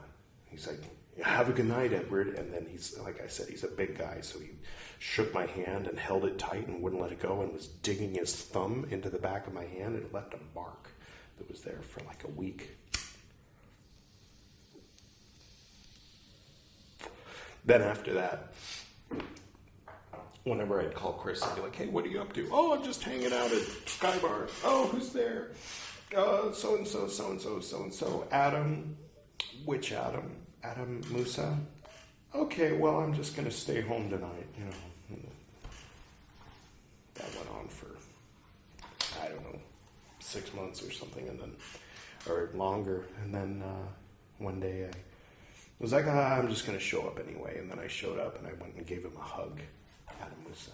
he's 0.49 0.67
like, 0.67 0.83
have 1.23 1.49
a 1.49 1.53
good 1.53 1.67
night, 1.67 1.93
Edward. 1.93 2.39
And 2.39 2.53
then 2.53 2.67
he's, 2.71 2.99
like 2.99 3.23
I 3.23 3.27
said, 3.27 3.49
he's 3.49 3.65
a 3.65 3.69
big 3.69 3.99
guy, 3.99 4.21
so 4.21 4.39
he 4.39 4.51
shook 4.99 5.33
my 5.35 5.47
hand 5.47 5.87
and 5.87 5.99
held 5.99 6.25
it 6.25 6.39
tight 6.39 6.69
and 6.69 6.83
wouldn't 6.83 7.01
let 7.01 7.13
it 7.13 7.21
go 7.21 7.43
and 7.43 7.53
was 7.53 7.67
digging 7.67 8.15
his 8.15 8.35
thumb 8.35 8.87
into 8.91 9.11
the 9.11 9.19
back 9.19 9.47
of 9.47 9.53
my 9.53 9.65
hand 9.65 9.97
and 9.97 10.13
left 10.13 10.35
a 10.35 10.39
mark 10.55 10.91
that 11.39 11.49
was 11.51 11.61
there 11.63 11.81
for 11.83 12.01
like 12.05 12.25
a 12.25 12.31
week. 12.31 12.77
Then 17.65 17.83
after 17.83 18.15
that, 18.15 18.53
whenever 20.47 20.81
I'd 20.81 20.95
call 20.95 21.13
Chris, 21.13 21.43
I'd 21.43 21.57
be 21.57 21.63
like, 21.63 21.75
hey, 21.75 21.87
what 21.87 22.05
are 22.05 22.09
you 22.09 22.21
up 22.21 22.33
to? 22.35 22.49
Oh, 22.53 22.75
I'm 22.75 22.85
just 22.85 23.03
hanging 23.03 23.33
out 23.33 23.53
at 23.53 23.63
Skybar." 23.85 24.49
Oh, 24.65 24.87
who's 24.87 25.11
there? 25.11 25.49
Uh, 26.17 26.53
so 26.53 26.77
and 26.77 26.87
so, 26.87 27.09
so 27.09 27.31
and 27.31 27.41
so, 27.41 27.61
so 27.61 27.83
and 27.83 27.93
so. 27.93 28.27
Adam. 28.31 28.97
Which 29.65 29.93
Adam? 29.93 30.31
Adam 30.63 31.03
Musa? 31.11 31.59
Okay, 32.35 32.73
well, 32.73 33.01
I'm 33.01 33.15
just 33.15 33.35
to 33.37 33.51
stay 33.51 33.81
home 33.81 34.09
tonight, 34.09 34.47
you 34.59 34.65
know. 34.65 35.19
That 37.15 37.35
went 37.35 37.49
on 37.51 37.69
for, 37.69 37.89
I 39.23 39.29
don't 39.29 39.43
know, 39.43 39.59
six 40.21 40.53
months 40.53 40.83
or 40.83 40.91
something, 40.91 41.27
and 41.29 41.41
then, 41.41 41.53
or 42.29 42.51
longer. 42.55 43.07
And 43.23 43.35
then 43.35 43.63
uh, 43.65 43.89
one 44.39 44.61
day 44.61 44.85
I 44.85 44.91
was 45.81 45.93
like, 45.93 46.07
ah, 46.07 46.37
I'm 46.37 46.49
just 46.49 46.67
going 46.67 46.77
to 46.77 46.85
show 46.85 47.03
up 47.07 47.19
anyway. 47.19 47.59
And 47.59 47.71
then 47.71 47.79
I 47.79 47.89
showed 47.89 48.19
up 48.19 48.39
and 48.39 48.47
I 48.47 48.53
went 48.61 48.75
and 48.77 48.87
gave 48.87 49.03
him 49.03 49.17
a 49.17 49.23
hug, 49.23 49.61
Musa. 50.57 50.71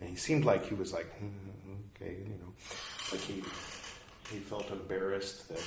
And 0.00 0.10
he 0.10 0.16
seemed 0.16 0.44
like 0.44 0.66
he 0.66 0.74
was 0.74 0.92
like, 0.92 1.06
mm, 1.20 1.30
okay, 1.94 2.16
you 2.18 2.38
know, 2.38 2.52
like 3.12 3.20
he, 3.20 3.34
he 4.30 4.38
felt 4.40 4.70
embarrassed 4.70 5.48
that 5.48 5.62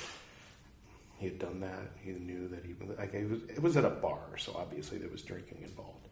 he 1.18 1.26
had 1.26 1.38
done 1.38 1.60
that. 1.60 1.90
He 2.02 2.12
knew 2.12 2.48
that 2.48 2.64
he 2.64 2.74
like 2.96 3.14
it 3.14 3.28
was, 3.28 3.42
it 3.48 3.62
was 3.62 3.76
at 3.76 3.84
a 3.84 3.90
bar, 3.90 4.36
so 4.38 4.54
obviously 4.56 4.98
there 4.98 5.10
was 5.10 5.22
drinking 5.22 5.58
involved. 5.62 6.08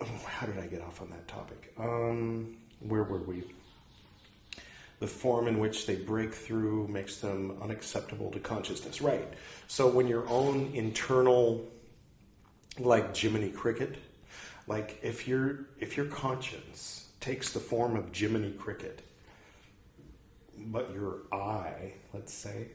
Oh, 0.00 0.06
how 0.26 0.46
did 0.46 0.58
I 0.58 0.66
get 0.66 0.82
off 0.82 1.00
on 1.00 1.10
that 1.10 1.28
topic? 1.28 1.72
Um, 1.78 2.56
where 2.80 3.04
were 3.04 3.22
we? 3.22 3.44
The 4.98 5.06
form 5.06 5.48
in 5.48 5.58
which 5.58 5.86
they 5.86 5.96
break 5.96 6.32
through 6.34 6.88
makes 6.88 7.18
them 7.18 7.56
unacceptable 7.62 8.30
to 8.32 8.40
consciousness. 8.40 9.00
Right. 9.00 9.28
So 9.68 9.88
when 9.88 10.08
your 10.08 10.28
own 10.28 10.70
internal, 10.74 11.64
like 12.78 13.16
Jiminy 13.16 13.50
Cricket, 13.50 13.96
like 14.66 14.98
if 15.02 15.26
your 15.26 15.66
if 15.78 15.96
your 15.96 16.06
conscience 16.06 17.08
takes 17.20 17.52
the 17.52 17.60
form 17.60 17.96
of 17.96 18.14
Jiminy 18.14 18.52
Cricket, 18.52 19.02
but 20.56 20.92
your 20.92 21.22
eye, 21.32 21.94
let's 22.12 22.32
say, 22.32 22.68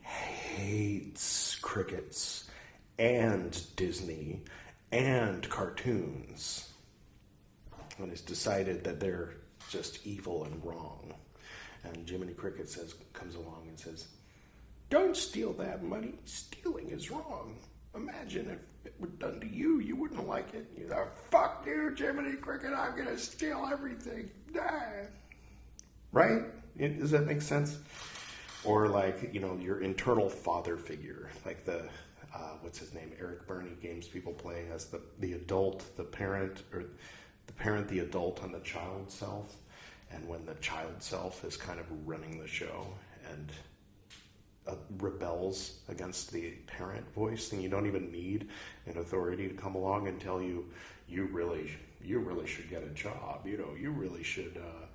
hates 0.00 1.56
crickets 1.56 2.50
and 2.98 3.60
Disney 3.76 4.42
and 4.90 5.48
cartoons 5.48 6.72
and 7.98 8.10
has 8.10 8.20
decided 8.20 8.84
that 8.84 9.00
they're 9.00 9.34
just 9.70 10.06
evil 10.06 10.44
and 10.44 10.64
wrong. 10.64 11.14
And 11.84 12.08
Jiminy 12.08 12.34
Cricket 12.34 12.68
says 12.68 12.94
comes 13.12 13.34
along 13.34 13.64
and 13.68 13.78
says, 13.78 14.08
Don't 14.90 15.16
steal 15.16 15.52
that 15.54 15.82
money. 15.82 16.14
Stealing 16.24 16.90
is 16.90 17.10
wrong. 17.10 17.56
Imagine 17.94 18.50
if 18.50 18.58
it 18.84 18.94
were 18.98 19.08
done 19.08 19.40
to 19.40 19.46
you, 19.46 19.80
you 19.80 19.96
wouldn't 19.96 20.28
like 20.28 20.54
it. 20.54 20.66
You 20.76 20.86
go, 20.86 21.06
fuck 21.30 21.64
you, 21.66 21.94
Jiminy 21.96 22.34
Cricket, 22.36 22.72
I'm 22.72 22.96
gonna 22.96 23.18
steal 23.18 23.68
everything. 23.70 24.30
Die. 24.52 25.06
Right? 26.12 26.42
Does 26.78 27.10
that 27.10 27.26
make 27.26 27.42
sense? 27.42 27.78
or 28.64 28.88
like 28.88 29.30
you 29.32 29.40
know 29.40 29.56
your 29.60 29.80
internal 29.80 30.28
father 30.28 30.76
figure, 30.76 31.30
like 31.44 31.64
the 31.64 31.88
uh, 32.34 32.54
what's 32.60 32.78
his 32.78 32.94
name, 32.94 33.12
Eric 33.20 33.46
Berney 33.46 33.72
games 33.82 34.08
people 34.08 34.32
play 34.32 34.66
as 34.72 34.86
the 34.86 35.00
the 35.18 35.34
adult, 35.34 35.96
the 35.96 36.04
parent, 36.04 36.62
or 36.72 36.84
the 37.46 37.52
parent, 37.52 37.88
the 37.88 38.00
adult, 38.00 38.42
and 38.42 38.54
the 38.54 38.60
child 38.60 39.10
self, 39.10 39.56
and 40.10 40.26
when 40.28 40.44
the 40.46 40.54
child 40.54 41.02
self 41.02 41.44
is 41.44 41.56
kind 41.56 41.80
of 41.80 41.86
running 42.06 42.38
the 42.38 42.48
show 42.48 42.86
and 43.30 43.52
uh, 44.66 44.74
rebels 44.98 45.78
against 45.88 46.32
the 46.32 46.50
parent 46.66 47.12
voice, 47.14 47.48
then 47.48 47.60
you 47.60 47.68
don't 47.68 47.86
even 47.86 48.10
need 48.10 48.48
an 48.86 48.98
authority 48.98 49.48
to 49.48 49.54
come 49.54 49.74
along 49.74 50.08
and 50.08 50.20
tell 50.20 50.40
you 50.40 50.64
you 51.08 51.24
really 51.26 51.70
you 52.04 52.18
really 52.18 52.46
should 52.46 52.68
get 52.68 52.82
a 52.82 52.90
job. 52.90 53.46
You 53.46 53.58
know, 53.58 53.74
you 53.78 53.90
really 53.90 54.22
should 54.22 54.56
uh, 54.56 54.86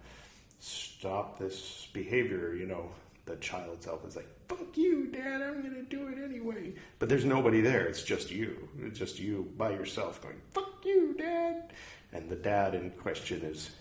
stop 0.60 1.39
this 1.39 1.88
behavior. 1.93 2.53
You 2.53 2.65
know, 2.65 2.91
the 3.25 3.36
child 3.38 3.82
self 3.82 4.06
is 4.06 4.15
like, 4.15 4.27
fuck 4.47 4.75
you, 4.75 5.08
dad, 5.08 5.41
I'm 5.41 5.62
going 5.62 5.75
to 5.75 5.84
do 5.84 6.08
it 6.08 6.17
anyway. 6.23 6.73
But 6.99 7.10
there's 7.10 7.25
nobody 7.25 7.62
there. 7.62 7.86
It's 7.86 8.03
just 8.03 8.32
you. 8.32 8.67
It's 8.82 8.97
just 8.99 9.19
you 9.19 9.51
by 9.58 9.71
yourself 9.71 10.21
going, 10.21 10.41
fuck 10.51 10.84
you, 10.86 11.15
dad. 11.17 11.71
And 12.13 12.30
the 12.30 12.36
dad 12.36 12.73
in 12.73 12.91
question 12.91 13.41
is. 13.43 13.71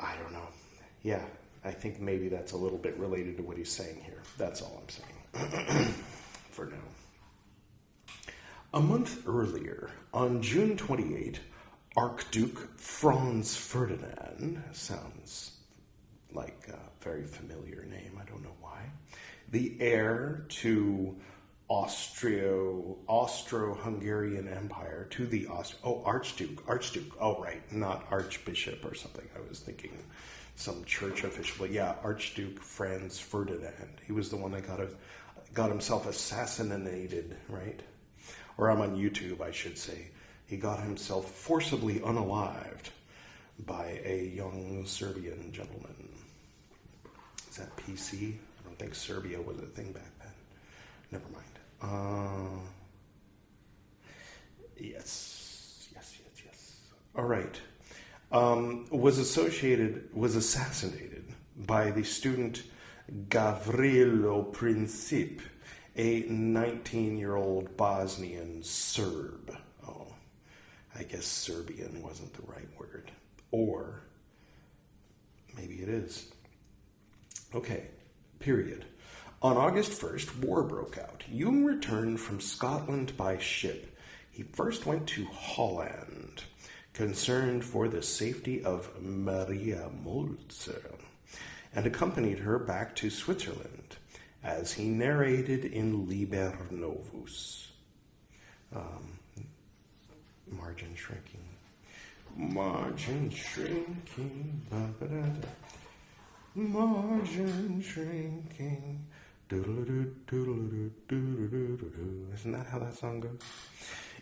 I 0.00 0.16
don't 0.16 0.32
know. 0.32 0.48
Yeah, 1.02 1.22
I 1.64 1.70
think 1.70 2.00
maybe 2.00 2.28
that's 2.28 2.52
a 2.52 2.56
little 2.56 2.78
bit 2.78 2.96
related 2.98 3.38
to 3.38 3.42
what 3.42 3.56
he's 3.56 3.72
saying 3.72 4.02
here. 4.04 4.22
That's 4.36 4.60
all 4.60 4.82
I'm 4.82 4.88
saying 4.88 5.94
for 6.50 6.66
now. 6.66 6.76
A 8.74 8.80
month 8.80 9.26
earlier, 9.26 9.90
on 10.12 10.42
June 10.42 10.76
28, 10.76 11.40
Archduke 11.96 12.76
Franz 12.78 13.56
Ferdinand 13.56 14.62
sounds 14.72 15.58
like 16.32 16.68
a 16.68 16.78
very 17.02 17.24
familiar 17.24 17.84
name. 17.84 18.18
I 18.20 18.28
don't 18.28 18.42
know 18.42 18.56
why. 18.60 18.90
The 19.50 19.76
heir 19.80 20.44
to 20.48 21.16
Austro 21.68 22.98
Austro-Hungarian 23.06 24.48
Empire 24.48 25.06
to 25.10 25.26
the 25.26 25.46
Aust- 25.46 25.76
oh 25.82 26.02
Archduke 26.04 26.62
Archduke 26.68 27.12
oh 27.20 27.40
right 27.40 27.62
not 27.72 28.04
Archbishop 28.10 28.84
or 28.84 28.94
something 28.94 29.26
I 29.34 29.48
was 29.48 29.60
thinking 29.60 30.04
some 30.56 30.84
church 30.84 31.24
official 31.24 31.56
but 31.58 31.70
yeah 31.70 31.94
Archduke 32.02 32.60
Franz 32.60 33.18
Ferdinand 33.18 34.00
he 34.06 34.12
was 34.12 34.30
the 34.30 34.36
one 34.36 34.52
that 34.52 34.66
got 34.66 34.80
a, 34.80 34.88
got 35.52 35.68
himself 35.68 36.06
assassinated 36.06 37.36
right 37.48 37.80
or 38.56 38.70
I'm 38.70 38.80
on 38.80 38.96
YouTube 38.96 39.40
I 39.40 39.50
should 39.50 39.78
say 39.78 40.08
he 40.46 40.56
got 40.56 40.80
himself 40.80 41.30
forcibly 41.30 42.00
unalived 42.00 42.90
by 43.66 44.00
a 44.04 44.32
young 44.34 44.84
Serbian 44.86 45.52
gentleman 45.52 46.08
is 47.54 47.58
that 47.60 47.76
PC? 47.76 48.32
I 48.32 48.66
don't 48.66 48.76
think 48.76 48.96
Serbia 48.96 49.40
was 49.40 49.58
a 49.58 49.66
thing 49.66 49.92
back 49.92 50.10
then. 50.18 50.32
Never 51.12 51.24
mind. 51.32 51.44
Uh, 51.80 52.58
yes, 54.76 55.88
yes, 55.94 56.18
yes, 56.18 56.42
yes. 56.44 56.76
All 57.14 57.26
right. 57.26 57.60
Um, 58.34 58.86
was 58.90 59.18
associated, 59.18 60.08
was 60.12 60.34
assassinated 60.34 61.24
by 61.56 61.92
the 61.92 62.02
student 62.02 62.64
Gavrilo 63.28 64.52
Princip, 64.52 65.40
a 65.94 66.22
19 66.22 67.16
year 67.16 67.36
old 67.36 67.76
Bosnian 67.76 68.60
Serb. 68.64 69.56
Oh, 69.86 70.08
I 70.98 71.04
guess 71.04 71.26
Serbian 71.26 72.02
wasn't 72.02 72.34
the 72.34 72.50
right 72.50 72.66
word. 72.76 73.12
Or 73.52 74.00
maybe 75.56 75.76
it 75.76 75.88
is. 75.88 76.26
Okay, 77.54 77.84
period. 78.40 78.84
On 79.42 79.56
August 79.56 79.92
1st, 79.92 80.44
war 80.44 80.64
broke 80.64 80.98
out. 80.98 81.22
Jung 81.30 81.64
returned 81.64 82.18
from 82.18 82.40
Scotland 82.40 83.16
by 83.16 83.38
ship. 83.38 83.96
He 84.32 84.42
first 84.42 84.86
went 84.86 85.06
to 85.08 85.24
Holland, 85.26 86.42
concerned 86.94 87.64
for 87.64 87.88
the 87.88 88.02
safety 88.02 88.64
of 88.64 88.88
Maria 89.02 89.90
Moltzer, 90.04 90.94
and 91.74 91.86
accompanied 91.86 92.38
her 92.38 92.58
back 92.58 92.94
to 92.96 93.10
Switzerland, 93.10 93.96
as 94.42 94.72
he 94.72 94.84
narrated 94.88 95.64
in 95.64 96.08
Liber 96.08 96.56
Novus. 96.70 97.72
Um, 98.74 99.18
margin 100.50 100.94
shrinking. 100.94 101.40
Margin 102.36 103.30
shrinking. 103.30 104.62
Ba-ba-da-da. 104.70 105.48
Margin 106.54 107.82
shrinking. 107.82 109.04
Isn't 112.34 112.52
that 112.52 112.66
how 112.66 112.78
that 112.78 112.94
song 112.94 113.20
goes? 113.20 113.38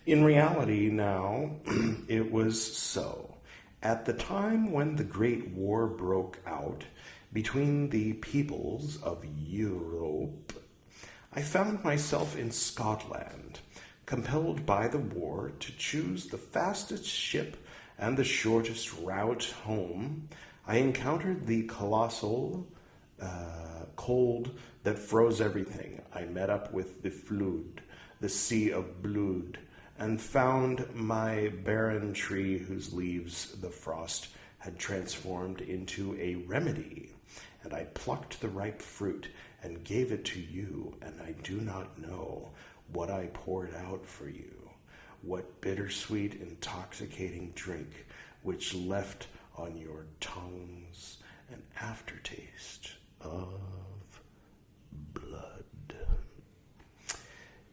In 0.04 0.24
reality, 0.24 0.88
now, 0.90 1.58
it 2.08 2.32
was 2.32 2.76
so. 2.76 3.36
At 3.84 4.04
the 4.04 4.12
time 4.12 4.72
when 4.72 4.96
the 4.96 5.04
Great 5.04 5.50
War 5.50 5.86
broke 5.86 6.40
out 6.44 6.82
between 7.32 7.88
the 7.88 8.14
peoples 8.14 9.00
of 9.00 9.24
Europe, 9.24 10.54
I 11.32 11.42
found 11.42 11.84
myself 11.84 12.36
in 12.36 12.50
Scotland, 12.50 13.60
compelled 14.04 14.66
by 14.66 14.88
the 14.88 14.98
war 14.98 15.52
to 15.60 15.72
choose 15.76 16.26
the 16.26 16.36
fastest 16.36 17.06
ship 17.06 17.56
and 17.96 18.16
the 18.16 18.24
shortest 18.24 18.92
route 18.98 19.54
home. 19.64 20.28
I 20.66 20.78
encountered 20.78 21.46
the 21.46 21.62
colossal 21.68 22.66
uh, 23.20 23.84
cold 23.94 24.58
that 24.82 24.98
froze 24.98 25.40
everything. 25.40 26.02
I 26.12 26.24
met 26.24 26.50
up 26.50 26.72
with 26.72 27.02
the 27.04 27.10
flood, 27.10 27.82
the 28.20 28.28
sea 28.28 28.72
of 28.72 29.00
blood, 29.00 29.58
and 29.98 30.20
found 30.20 30.86
my 30.94 31.48
barren 31.64 32.12
tree 32.12 32.58
whose 32.58 32.92
leaves 32.92 33.54
the 33.60 33.70
frost 33.70 34.28
had 34.58 34.78
transformed 34.78 35.60
into 35.60 36.16
a 36.20 36.36
remedy. 36.46 37.10
And 37.62 37.72
I 37.72 37.84
plucked 37.94 38.40
the 38.40 38.48
ripe 38.48 38.82
fruit 38.82 39.28
and 39.62 39.84
gave 39.84 40.12
it 40.12 40.24
to 40.26 40.40
you, 40.40 40.96
and 41.02 41.20
I 41.20 41.32
do 41.42 41.60
not 41.60 41.98
know 41.98 42.50
what 42.92 43.10
I 43.10 43.28
poured 43.32 43.74
out 43.74 44.04
for 44.06 44.28
you, 44.28 44.70
what 45.22 45.60
bittersweet, 45.60 46.40
intoxicating 46.40 47.52
drink 47.54 48.06
which 48.42 48.74
left 48.74 49.28
on 49.56 49.76
your 49.76 50.06
tongues 50.20 51.18
an 51.50 51.62
aftertaste 51.80 52.92
of 53.20 53.60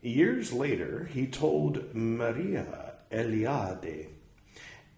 Years 0.02 0.54
later, 0.54 1.10
he 1.12 1.28
told 1.28 1.94
Mircea 1.94 2.94
Eliade, 3.12 4.08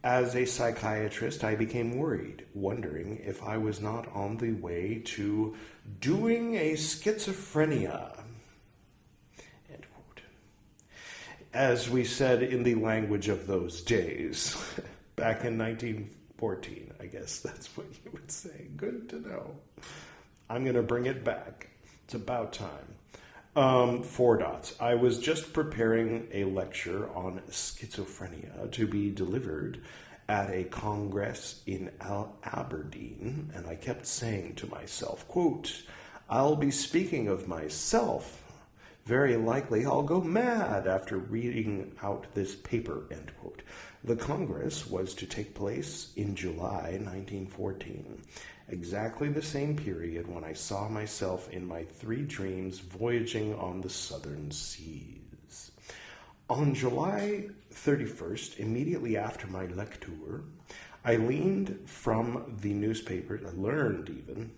as 0.03 0.35
a 0.35 0.45
psychiatrist, 0.45 1.43
I 1.43 1.55
became 1.55 1.97
worried, 1.97 2.45
wondering 2.53 3.21
if 3.23 3.43
I 3.43 3.57
was 3.57 3.81
not 3.81 4.07
on 4.15 4.37
the 4.37 4.53
way 4.53 5.01
to 5.05 5.55
doing 5.99 6.55
a 6.55 6.73
schizophrenia. 6.73 8.17
As 11.53 11.89
we 11.89 12.05
said 12.05 12.43
in 12.43 12.63
the 12.63 12.75
language 12.75 13.27
of 13.27 13.45
those 13.45 13.81
days, 13.81 14.55
back 15.17 15.43
in 15.43 15.57
1914, 15.57 16.93
I 16.99 17.05
guess 17.07 17.39
that's 17.39 17.75
what 17.75 17.87
you 18.05 18.11
would 18.11 18.31
say. 18.31 18.67
Good 18.77 19.09
to 19.09 19.19
know. 19.19 19.57
I'm 20.49 20.63
going 20.63 20.77
to 20.77 20.81
bring 20.81 21.07
it 21.07 21.25
back. 21.25 21.69
It's 22.05 22.13
about 22.13 22.53
time. 22.53 22.95
Um, 23.53 24.01
four 24.03 24.37
dots. 24.37 24.75
I 24.79 24.95
was 24.95 25.19
just 25.19 25.51
preparing 25.51 26.29
a 26.31 26.45
lecture 26.45 27.09
on 27.13 27.41
schizophrenia 27.49 28.71
to 28.71 28.87
be 28.87 29.11
delivered 29.11 29.81
at 30.29 30.49
a 30.49 30.63
congress 30.63 31.61
in 31.65 31.91
Al- 31.99 32.37
Aberdeen, 32.45 33.51
and 33.53 33.67
I 33.67 33.75
kept 33.75 34.05
saying 34.05 34.55
to 34.55 34.67
myself, 34.67 35.27
quote, 35.27 35.83
I'll 36.29 36.55
be 36.55 36.71
speaking 36.71 37.27
of 37.27 37.49
myself. 37.49 38.41
Very 39.05 39.35
likely 39.35 39.85
I'll 39.85 40.03
go 40.03 40.21
mad 40.21 40.87
after 40.87 41.17
reading 41.17 41.91
out 42.01 42.27
this 42.33 42.55
paper, 42.55 43.03
end 43.11 43.33
quote. 43.41 43.63
The 44.05 44.15
Congress 44.15 44.87
was 44.87 45.13
to 45.15 45.25
take 45.25 45.53
place 45.53 46.13
in 46.15 46.35
July 46.35 46.97
1914 47.03 48.21
exactly 48.71 49.29
the 49.29 49.41
same 49.41 49.75
period 49.75 50.27
when 50.33 50.43
I 50.43 50.53
saw 50.53 50.87
myself 50.87 51.49
in 51.49 51.65
my 51.65 51.83
three 51.83 52.23
dreams 52.23 52.79
voyaging 52.79 53.55
on 53.55 53.81
the 53.81 53.89
southern 53.89 54.51
seas. 54.51 55.71
On 56.49 56.73
July 56.73 57.47
31st, 57.73 58.59
immediately 58.59 59.17
after 59.17 59.47
my 59.47 59.65
lecture, 59.67 60.43
I 61.03 61.15
leaned 61.15 61.79
from 61.85 62.57
the 62.61 62.73
newspapers, 62.73 63.41
I 63.45 63.59
learned 63.59 64.09
even 64.09 64.51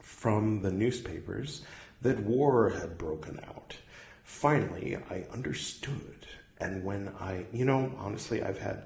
from 0.00 0.60
the 0.62 0.70
newspapers 0.70 1.62
that 2.02 2.18
war 2.20 2.70
had 2.70 2.98
broken 2.98 3.40
out. 3.48 3.76
Finally, 4.24 4.96
I 5.10 5.24
understood. 5.32 6.26
And 6.60 6.84
when 6.84 7.12
I, 7.20 7.46
you 7.52 7.64
know, 7.64 7.92
honestly, 7.98 8.42
I've 8.42 8.58
had, 8.58 8.82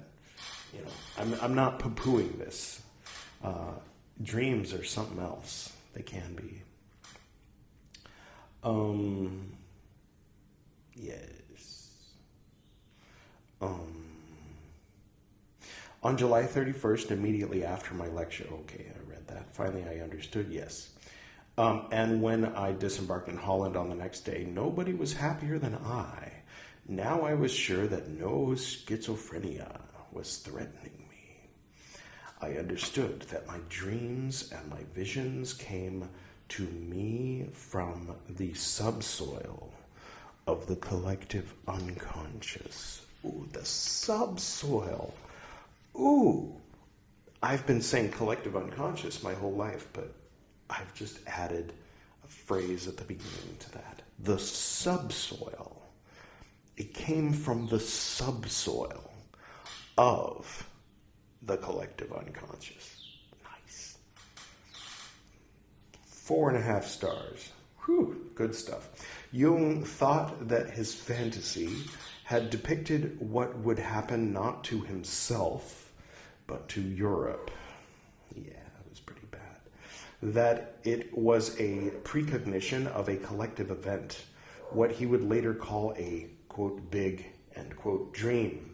you 0.72 0.80
know, 0.80 0.90
I'm, 1.18 1.34
I'm 1.42 1.54
not 1.54 1.80
poo 1.80 1.90
pooing 1.90 2.38
this. 2.38 2.82
Uh, 3.42 3.72
dreams 4.22 4.72
are 4.72 4.84
something 4.84 5.18
else. 5.18 5.72
They 5.94 6.02
can 6.02 6.34
be. 6.34 6.62
Um, 8.62 9.52
yes. 10.94 11.18
Um, 13.60 14.04
on 16.02 16.16
July 16.16 16.42
31st, 16.42 17.10
immediately 17.10 17.64
after 17.64 17.94
my 17.94 18.08
lecture, 18.08 18.46
okay, 18.52 18.86
I 18.94 19.10
read 19.10 19.26
that. 19.28 19.54
Finally, 19.54 19.84
I 19.88 20.02
understood, 20.02 20.48
yes. 20.50 20.90
Um, 21.56 21.86
and 21.92 22.20
when 22.20 22.46
I 22.46 22.72
disembarked 22.72 23.28
in 23.28 23.36
Holland 23.36 23.76
on 23.76 23.88
the 23.88 23.94
next 23.94 24.20
day, 24.20 24.46
nobody 24.50 24.92
was 24.92 25.12
happier 25.14 25.58
than 25.58 25.76
I. 25.76 26.32
Now 26.86 27.22
I 27.22 27.34
was 27.34 27.52
sure 27.52 27.86
that 27.86 28.08
no 28.08 28.48
schizophrenia 28.54 29.80
was 30.12 30.38
threatening 30.38 31.03
I 32.44 32.58
understood 32.58 33.22
that 33.30 33.46
my 33.46 33.56
dreams 33.70 34.52
and 34.52 34.68
my 34.68 34.82
visions 34.94 35.54
came 35.54 36.10
to 36.50 36.64
me 36.64 37.46
from 37.54 38.14
the 38.28 38.52
subsoil 38.52 39.72
of 40.46 40.66
the 40.66 40.76
collective 40.76 41.54
unconscious. 41.66 43.00
Ooh, 43.24 43.48
the 43.52 43.64
subsoil. 43.64 45.14
Ooh, 45.96 46.54
I've 47.42 47.66
been 47.66 47.80
saying 47.80 48.10
collective 48.10 48.56
unconscious 48.56 49.22
my 49.22 49.32
whole 49.32 49.54
life, 49.54 49.88
but 49.94 50.12
I've 50.68 50.92
just 50.92 51.20
added 51.26 51.72
a 52.22 52.28
phrase 52.28 52.86
at 52.86 52.98
the 52.98 53.04
beginning 53.04 53.56
to 53.60 53.72
that. 53.72 54.02
The 54.18 54.38
subsoil. 54.38 55.80
It 56.76 56.92
came 56.92 57.32
from 57.32 57.68
the 57.68 57.80
subsoil 57.80 59.10
of 59.96 60.68
the 61.46 61.56
collective 61.56 62.12
unconscious. 62.12 63.18
Nice. 63.44 63.98
Four 66.06 66.48
and 66.48 66.58
a 66.58 66.62
half 66.62 66.86
stars. 66.86 67.50
Whew, 67.84 68.30
good 68.34 68.54
stuff. 68.54 68.88
Jung 69.30 69.84
thought 69.84 70.48
that 70.48 70.70
his 70.70 70.94
fantasy 70.94 71.84
had 72.24 72.48
depicted 72.48 73.20
what 73.20 73.58
would 73.58 73.78
happen 73.78 74.32
not 74.32 74.64
to 74.64 74.80
himself, 74.80 75.92
but 76.46 76.66
to 76.70 76.80
Europe. 76.80 77.50
Yeah, 78.34 78.52
that 78.52 78.88
was 78.88 79.00
pretty 79.00 79.26
bad. 79.30 79.40
That 80.22 80.78
it 80.84 81.16
was 81.16 81.60
a 81.60 81.90
precognition 82.04 82.86
of 82.86 83.08
a 83.10 83.16
collective 83.16 83.70
event, 83.70 84.24
what 84.70 84.90
he 84.90 85.04
would 85.04 85.22
later 85.22 85.52
call 85.52 85.94
a, 85.98 86.28
quote, 86.48 86.90
big, 86.90 87.26
end 87.54 87.76
quote, 87.76 88.14
dream. 88.14 88.73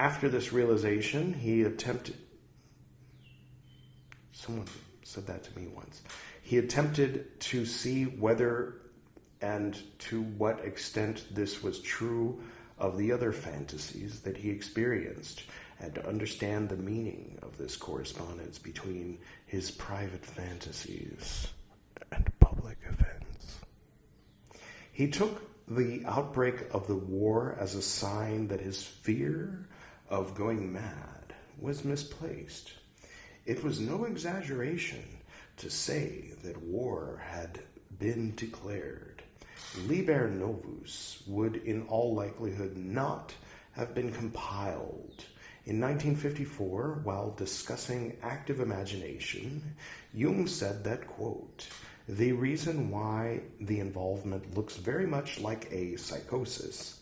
After 0.00 0.30
this 0.30 0.50
realization, 0.50 1.34
he 1.34 1.60
attempted. 1.60 2.16
Someone 4.32 4.66
said 5.02 5.26
that 5.26 5.44
to 5.44 5.58
me 5.58 5.66
once. 5.66 6.00
He 6.40 6.56
attempted 6.56 7.38
to 7.40 7.66
see 7.66 8.04
whether 8.04 8.76
and 9.42 9.78
to 9.98 10.22
what 10.22 10.64
extent 10.64 11.26
this 11.30 11.62
was 11.62 11.80
true 11.80 12.40
of 12.78 12.96
the 12.96 13.12
other 13.12 13.30
fantasies 13.30 14.20
that 14.20 14.38
he 14.38 14.48
experienced 14.48 15.42
and 15.80 15.94
to 15.94 16.08
understand 16.08 16.70
the 16.70 16.76
meaning 16.76 17.38
of 17.42 17.58
this 17.58 17.76
correspondence 17.76 18.58
between 18.58 19.18
his 19.44 19.70
private 19.70 20.24
fantasies 20.24 21.48
and 22.10 22.32
public 22.40 22.78
events. 22.86 23.60
He 24.92 25.10
took 25.10 25.42
the 25.68 26.02
outbreak 26.06 26.72
of 26.72 26.86
the 26.86 26.96
war 26.96 27.54
as 27.60 27.74
a 27.74 27.82
sign 27.82 28.48
that 28.48 28.62
his 28.62 28.82
fear 28.82 29.66
of 30.10 30.34
going 30.34 30.72
mad 30.72 31.34
was 31.58 31.84
misplaced. 31.84 32.72
It 33.46 33.62
was 33.64 33.80
no 33.80 34.04
exaggeration 34.04 35.04
to 35.58 35.70
say 35.70 36.32
that 36.42 36.60
war 36.62 37.22
had 37.24 37.60
been 37.98 38.34
declared, 38.34 39.22
Liber 39.86 40.28
Novus 40.28 41.22
would 41.26 41.56
in 41.56 41.86
all 41.86 42.14
likelihood 42.14 42.76
not 42.76 43.32
have 43.72 43.94
been 43.94 44.10
compiled. 44.12 45.24
In 45.66 45.80
1954, 45.80 47.00
while 47.04 47.30
discussing 47.32 48.16
active 48.22 48.60
imagination, 48.60 49.62
Jung 50.12 50.46
said 50.46 50.82
that, 50.84 51.06
quote, 51.06 51.68
the 52.08 52.32
reason 52.32 52.90
why 52.90 53.42
the 53.60 53.78
involvement 53.78 54.56
looks 54.56 54.76
very 54.76 55.06
much 55.06 55.38
like 55.38 55.70
a 55.70 55.96
psychosis 55.96 56.98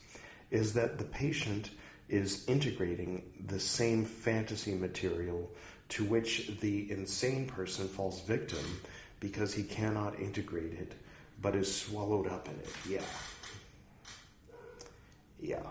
is 0.51 0.75
that 0.75 0.99
the 0.99 1.05
patient 1.05 1.71
is 2.09 2.45
integrating 2.49 3.23
the 3.47 3.61
same 3.61 4.05
fantasy 4.05 4.75
material 4.75 5.51
to 5.91 6.05
which 6.05 6.53
the 6.61 6.91
insane 6.91 7.47
person 7.47 7.89
falls 7.89 8.23
victim 8.23 8.81
because 9.21 9.53
he 9.53 9.63
cannot 9.63 10.19
integrate 10.21 10.73
it 10.73 10.95
but 11.41 11.55
is 11.55 11.73
swallowed 11.73 12.27
up 12.27 12.49
in 12.49 12.55
it. 12.55 12.71
Yeah. 12.89 13.01
Yeah. 15.41 15.63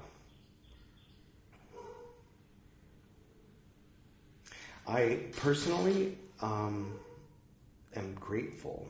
I 4.87 5.19
personally 5.35 6.17
um, 6.41 6.97
am 7.95 8.13
grateful 8.15 8.87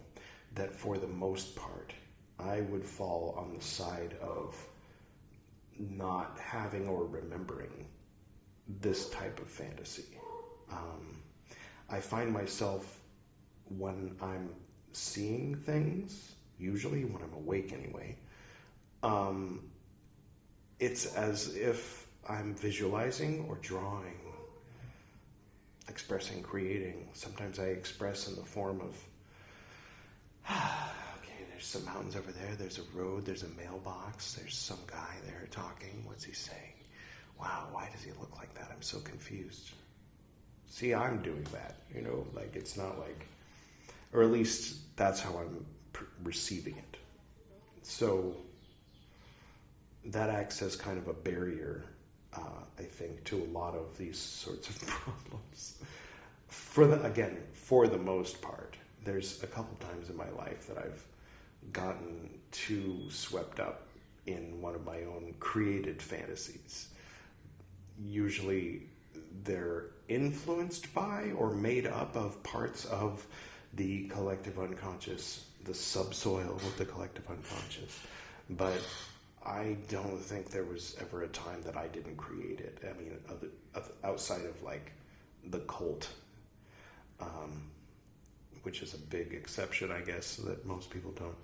that 0.53 0.73
for 0.73 0.97
the 0.97 1.07
most 1.07 1.55
part, 1.55 1.93
I 2.39 2.61
would 2.61 2.83
fall 2.83 3.35
on 3.37 3.57
the 3.57 3.63
side 3.63 4.15
of 4.21 4.55
not 5.79 6.39
having 6.39 6.87
or 6.87 7.05
remembering 7.05 7.87
this 8.81 9.09
type 9.09 9.39
of 9.39 9.49
fantasy. 9.49 10.19
Um, 10.71 11.21
I 11.89 11.99
find 11.99 12.31
myself 12.31 13.01
when 13.65 14.15
I'm 14.21 14.49
seeing 14.91 15.55
things, 15.55 16.35
usually 16.57 17.05
when 17.05 17.21
I'm 17.21 17.33
awake 17.33 17.73
anyway, 17.73 18.17
um, 19.03 19.69
it's 20.79 21.13
as 21.15 21.55
if 21.55 22.07
I'm 22.27 22.53
visualizing 22.55 23.45
or 23.47 23.55
drawing, 23.61 24.19
expressing, 25.87 26.41
creating. 26.41 27.07
Sometimes 27.13 27.59
I 27.59 27.67
express 27.67 28.27
in 28.27 28.35
the 28.35 28.43
form 28.43 28.81
of 28.81 28.97
there's 31.57 31.65
some 31.65 31.85
mountains 31.85 32.15
over 32.15 32.31
there. 32.31 32.53
There's 32.55 32.77
a 32.77 32.83
road. 32.95 33.25
There's 33.25 33.41
a 33.41 33.49
mailbox. 33.59 34.35
There's 34.35 34.53
some 34.53 34.77
guy 34.85 35.15
there 35.25 35.47
talking. 35.49 36.03
What's 36.05 36.23
he 36.23 36.31
saying? 36.31 36.75
Wow, 37.39 37.69
why 37.71 37.89
does 37.91 38.03
he 38.03 38.11
look 38.19 38.37
like 38.37 38.53
that? 38.53 38.69
I'm 38.71 38.83
so 38.83 38.99
confused. 38.99 39.71
See, 40.67 40.93
I'm 40.93 41.23
doing 41.23 41.47
that. 41.53 41.77
You 41.95 42.03
know, 42.03 42.27
like 42.35 42.55
it's 42.55 42.77
not 42.77 42.99
like, 42.99 43.25
or 44.13 44.21
at 44.21 44.29
least 44.29 44.95
that's 44.97 45.19
how 45.19 45.35
I'm 45.35 45.65
receiving 46.23 46.77
it. 46.77 46.97
So 47.81 48.35
that 50.05 50.29
acts 50.29 50.61
as 50.61 50.75
kind 50.75 50.99
of 50.99 51.07
a 51.07 51.13
barrier, 51.13 51.85
uh, 52.35 52.61
I 52.77 52.83
think, 52.83 53.23
to 53.25 53.41
a 53.41 53.49
lot 53.51 53.73
of 53.73 53.97
these 53.97 54.19
sorts 54.19 54.69
of 54.69 54.79
problems. 54.85 55.79
For 56.49 56.85
the 56.85 57.01
again, 57.03 57.35
for 57.53 57.87
the 57.87 57.97
most 57.97 58.43
part, 58.43 58.77
there's 59.03 59.41
a 59.41 59.47
couple 59.47 59.75
times 59.87 60.11
in 60.11 60.15
my 60.15 60.29
life 60.37 60.67
that 60.67 60.77
I've 60.77 61.03
gotten 61.71 62.39
too 62.51 63.01
swept 63.09 63.59
up 63.59 63.87
in 64.25 64.61
one 64.61 64.75
of 64.75 64.85
my 64.85 65.03
own 65.03 65.33
created 65.39 66.01
fantasies. 66.01 66.89
Usually 67.99 68.83
they're 69.43 69.85
influenced 70.07 70.93
by 70.93 71.31
or 71.37 71.51
made 71.53 71.87
up 71.87 72.15
of 72.15 72.41
parts 72.43 72.85
of 72.85 73.25
the 73.73 74.07
collective 74.07 74.59
unconscious, 74.59 75.45
the 75.63 75.73
subsoil 75.73 76.55
of 76.55 76.77
the 76.77 76.85
collective 76.85 77.29
unconscious. 77.29 77.99
But 78.49 78.81
I 79.45 79.77
don't 79.89 80.19
think 80.19 80.49
there 80.49 80.63
was 80.63 80.95
ever 80.99 81.23
a 81.23 81.27
time 81.29 81.61
that 81.63 81.77
I 81.77 81.87
didn't 81.87 82.17
create 82.17 82.59
it. 82.59 82.79
I 82.83 82.97
mean, 82.97 83.17
outside 84.03 84.45
of 84.45 84.61
like 84.63 84.91
the 85.49 85.59
cult. 85.59 86.09
Um, 87.19 87.63
which 88.67 88.81
is 88.81 88.93
a 88.93 88.97
big 88.97 89.33
exception, 89.33 89.93
I 89.93 90.01
guess, 90.01 90.35
that 90.35 90.65
most 90.65 90.89
people 90.89 91.11
don't 91.11 91.37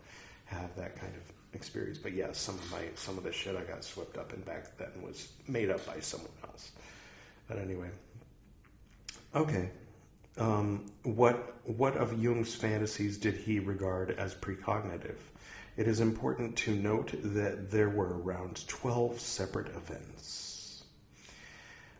have 0.43 0.75
that 0.75 0.99
kind 0.99 1.13
of 1.15 1.55
experience. 1.55 1.97
But 1.97 2.11
yeah, 2.11 2.33
some 2.33 2.55
of 2.55 2.69
my 2.69 2.81
some 2.95 3.17
of 3.17 3.23
the 3.23 3.31
shit 3.31 3.55
I 3.55 3.63
got 3.63 3.81
swept 3.85 4.17
up 4.17 4.33
in 4.33 4.41
back 4.41 4.77
then 4.77 4.89
was 5.01 5.29
made 5.47 5.69
up 5.69 5.85
by 5.85 6.01
someone 6.01 6.33
else. 6.43 6.73
But 7.47 7.59
anyway, 7.59 7.87
okay. 9.33 9.69
Um, 10.37 10.87
what 11.03 11.55
what 11.63 11.95
of 11.95 12.21
Jung's 12.21 12.55
fantasies 12.55 13.17
did 13.17 13.35
he 13.35 13.59
regard 13.59 14.11
as 14.11 14.35
precognitive? 14.35 15.21
It 15.77 15.87
is 15.87 16.01
important 16.01 16.57
to 16.57 16.75
note 16.75 17.13
that 17.23 17.71
there 17.71 17.89
were 17.89 18.19
around 18.19 18.67
twelve 18.67 19.21
separate 19.21 19.69
events. 19.77 20.83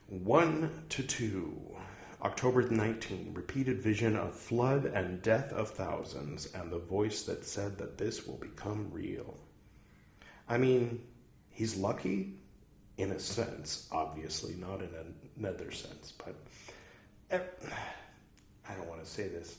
One 0.10 0.84
to 0.90 1.02
two 1.02 1.56
October 2.24 2.62
19, 2.62 3.34
repeated 3.34 3.82
vision 3.82 4.16
of 4.16 4.34
flood 4.34 4.86
and 4.86 5.22
death 5.22 5.52
of 5.52 5.70
thousands, 5.70 6.48
and 6.54 6.72
the 6.72 6.80
voice 6.80 7.24
that 7.24 7.44
said 7.44 7.78
that 7.78 7.98
this 7.98 8.26
will 8.26 8.38
become 8.38 8.90
real. 8.94 9.38
I 10.48 10.58
mean, 10.58 11.02
he's 11.50 11.76
lucky 11.76 12.36
in 12.98 13.12
a 13.12 13.20
sense, 13.20 13.90
obviously, 13.92 14.56
not 14.56 14.82
in 14.82 14.90
another 15.38 15.72
sense, 15.72 16.14
but 16.14 16.36
I 17.30 18.74
don't 18.74 18.88
want 18.88 19.04
to 19.04 19.10
say 19.10 19.28
this. 19.28 19.58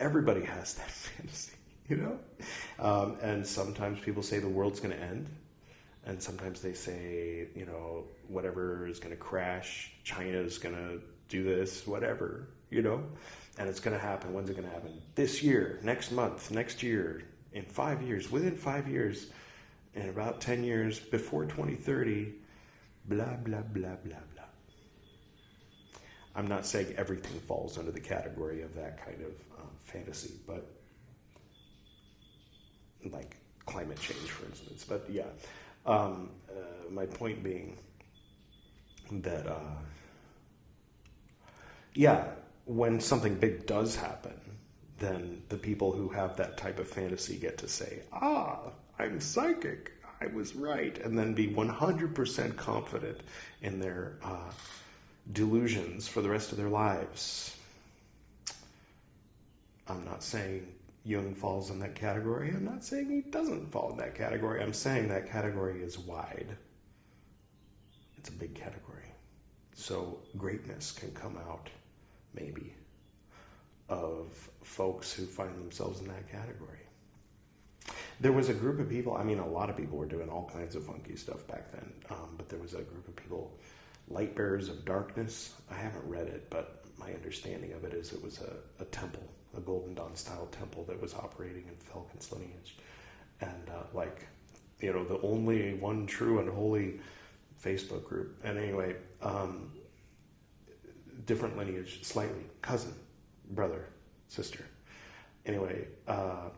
Everybody 0.00 0.42
has 0.44 0.74
that 0.74 0.90
fantasy, 0.90 1.52
you 1.90 1.96
know? 1.96 2.18
Um, 2.78 3.18
and 3.20 3.46
sometimes 3.46 4.00
people 4.00 4.22
say 4.22 4.38
the 4.38 4.48
world's 4.48 4.80
going 4.80 4.96
to 4.96 5.02
end, 5.02 5.28
and 6.06 6.22
sometimes 6.22 6.62
they 6.62 6.72
say, 6.72 7.48
you 7.54 7.66
know, 7.66 8.04
whatever 8.28 8.86
is 8.86 8.98
going 8.98 9.10
to 9.14 9.20
crash, 9.20 9.92
China 10.04 10.38
is 10.38 10.56
going 10.56 10.74
to 10.74 11.02
do 11.28 11.44
this, 11.44 11.86
whatever, 11.86 12.48
you 12.70 12.82
know? 12.82 13.02
And 13.58 13.68
it's 13.68 13.80
going 13.80 13.96
to 13.96 14.02
happen. 14.02 14.32
When's 14.32 14.50
it 14.50 14.54
going 14.54 14.68
to 14.68 14.74
happen? 14.74 15.00
This 15.14 15.42
year, 15.42 15.78
next 15.82 16.12
month, 16.12 16.50
next 16.50 16.82
year, 16.82 17.22
in 17.52 17.64
five 17.64 18.02
years, 18.02 18.30
within 18.30 18.56
five 18.56 18.88
years, 18.88 19.26
in 19.94 20.08
about 20.08 20.40
10 20.40 20.64
years, 20.64 21.00
before 21.00 21.44
2030, 21.44 22.32
blah, 23.06 23.24
blah, 23.24 23.60
blah, 23.60 23.96
blah, 24.04 24.16
blah. 24.34 24.44
I'm 26.36 26.46
not 26.46 26.66
saying 26.66 26.94
everything 26.96 27.40
falls 27.40 27.78
under 27.78 27.90
the 27.90 28.00
category 28.00 28.62
of 28.62 28.74
that 28.76 29.04
kind 29.04 29.20
of 29.22 29.32
um, 29.60 29.70
fantasy, 29.80 30.34
but 30.46 30.70
like 33.10 33.36
climate 33.66 33.98
change, 33.98 34.30
for 34.30 34.46
instance. 34.46 34.84
But 34.88 35.04
yeah, 35.10 35.24
um, 35.84 36.30
uh, 36.48 36.90
my 36.90 37.06
point 37.06 37.42
being 37.42 37.76
that. 39.10 39.46
Uh, 39.46 39.58
yeah, 41.94 42.24
when 42.64 43.00
something 43.00 43.34
big 43.34 43.66
does 43.66 43.96
happen, 43.96 44.34
then 44.98 45.42
the 45.48 45.56
people 45.56 45.92
who 45.92 46.08
have 46.08 46.36
that 46.36 46.56
type 46.56 46.78
of 46.78 46.88
fantasy 46.88 47.36
get 47.36 47.58
to 47.58 47.68
say, 47.68 48.00
ah, 48.12 48.58
I'm 48.98 49.20
psychic. 49.20 49.92
I 50.20 50.26
was 50.26 50.56
right. 50.56 50.98
And 50.98 51.16
then 51.18 51.34
be 51.34 51.48
100% 51.48 52.56
confident 52.56 53.20
in 53.62 53.78
their 53.78 54.18
uh, 54.22 54.50
delusions 55.32 56.08
for 56.08 56.20
the 56.20 56.28
rest 56.28 56.52
of 56.52 56.58
their 56.58 56.68
lives. 56.68 57.56
I'm 59.86 60.04
not 60.04 60.22
saying 60.22 60.66
Jung 61.04 61.34
falls 61.34 61.70
in 61.70 61.78
that 61.78 61.94
category. 61.94 62.50
I'm 62.50 62.64
not 62.64 62.84
saying 62.84 63.08
he 63.08 63.30
doesn't 63.30 63.70
fall 63.70 63.92
in 63.92 63.96
that 63.98 64.14
category. 64.14 64.62
I'm 64.62 64.74
saying 64.74 65.08
that 65.08 65.30
category 65.30 65.82
is 65.82 65.98
wide. 65.98 66.48
It's 68.18 68.28
a 68.28 68.32
big 68.32 68.54
category. 68.54 68.97
So 69.78 70.18
greatness 70.36 70.90
can 70.90 71.12
come 71.12 71.38
out 71.48 71.70
maybe, 72.34 72.74
of 73.88 74.50
folks 74.64 75.12
who 75.12 75.24
find 75.24 75.56
themselves 75.56 76.00
in 76.00 76.08
that 76.08 76.28
category. 76.28 76.80
There 78.20 78.32
was 78.32 78.48
a 78.48 78.54
group 78.54 78.80
of 78.80 78.88
people, 78.90 79.16
I 79.16 79.22
mean, 79.22 79.38
a 79.38 79.46
lot 79.46 79.70
of 79.70 79.76
people 79.76 79.96
were 79.96 80.04
doing 80.04 80.28
all 80.28 80.50
kinds 80.52 80.74
of 80.74 80.84
funky 80.84 81.14
stuff 81.14 81.46
back 81.46 81.70
then, 81.70 81.92
um, 82.10 82.34
but 82.36 82.48
there 82.48 82.58
was 82.58 82.74
a 82.74 82.82
group 82.82 83.06
of 83.06 83.14
people, 83.14 83.56
Light 84.08 84.34
Bearers 84.34 84.68
of 84.68 84.84
Darkness. 84.84 85.54
I 85.70 85.76
haven't 85.76 86.04
read 86.04 86.26
it, 86.26 86.50
but 86.50 86.84
my 86.98 87.12
understanding 87.12 87.72
of 87.72 87.84
it 87.84 87.94
is 87.94 88.12
it 88.12 88.22
was 88.22 88.40
a, 88.40 88.82
a 88.82 88.84
temple, 88.86 89.22
a 89.56 89.60
Golden 89.60 89.94
Dawn 89.94 90.16
style 90.16 90.48
temple 90.50 90.84
that 90.88 91.00
was 91.00 91.14
operating 91.14 91.68
in 91.68 91.76
Felkin's 91.76 92.32
lineage. 92.32 92.78
And, 93.40 93.70
uh, 93.70 93.84
like, 93.94 94.26
you 94.80 94.92
know, 94.92 95.04
the 95.04 95.20
only 95.22 95.74
one 95.74 96.04
true 96.06 96.40
and 96.40 96.50
holy 96.50 96.98
Facebook 97.62 98.04
group. 98.04 98.38
And 98.44 98.58
anyway, 98.58 98.96
um, 99.22 99.72
different 101.26 101.56
lineage, 101.56 102.04
slightly 102.04 102.42
cousin, 102.62 102.94
brother, 103.50 103.86
sister. 104.28 104.64
Anyway, 105.46 105.86
uh, 106.06 106.50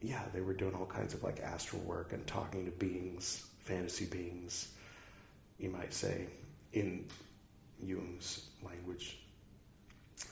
yeah, 0.00 0.22
they 0.32 0.40
were 0.40 0.54
doing 0.54 0.74
all 0.74 0.86
kinds 0.86 1.14
of 1.14 1.22
like 1.22 1.40
astral 1.40 1.82
work 1.82 2.12
and 2.12 2.26
talking 2.26 2.64
to 2.64 2.70
beings, 2.72 3.46
fantasy 3.60 4.06
beings, 4.06 4.72
you 5.58 5.70
might 5.70 5.92
say, 5.92 6.26
in 6.72 7.04
Jung's 7.80 8.46
language. 8.64 9.18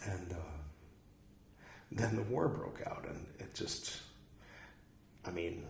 And 0.06 0.32
uh, 0.32 0.36
then 1.92 2.16
the 2.16 2.22
war 2.22 2.48
broke 2.48 2.82
out, 2.86 3.04
and 3.08 3.26
it 3.38 3.54
just 3.54 4.00
I 5.24 5.30
mean, 5.30 5.64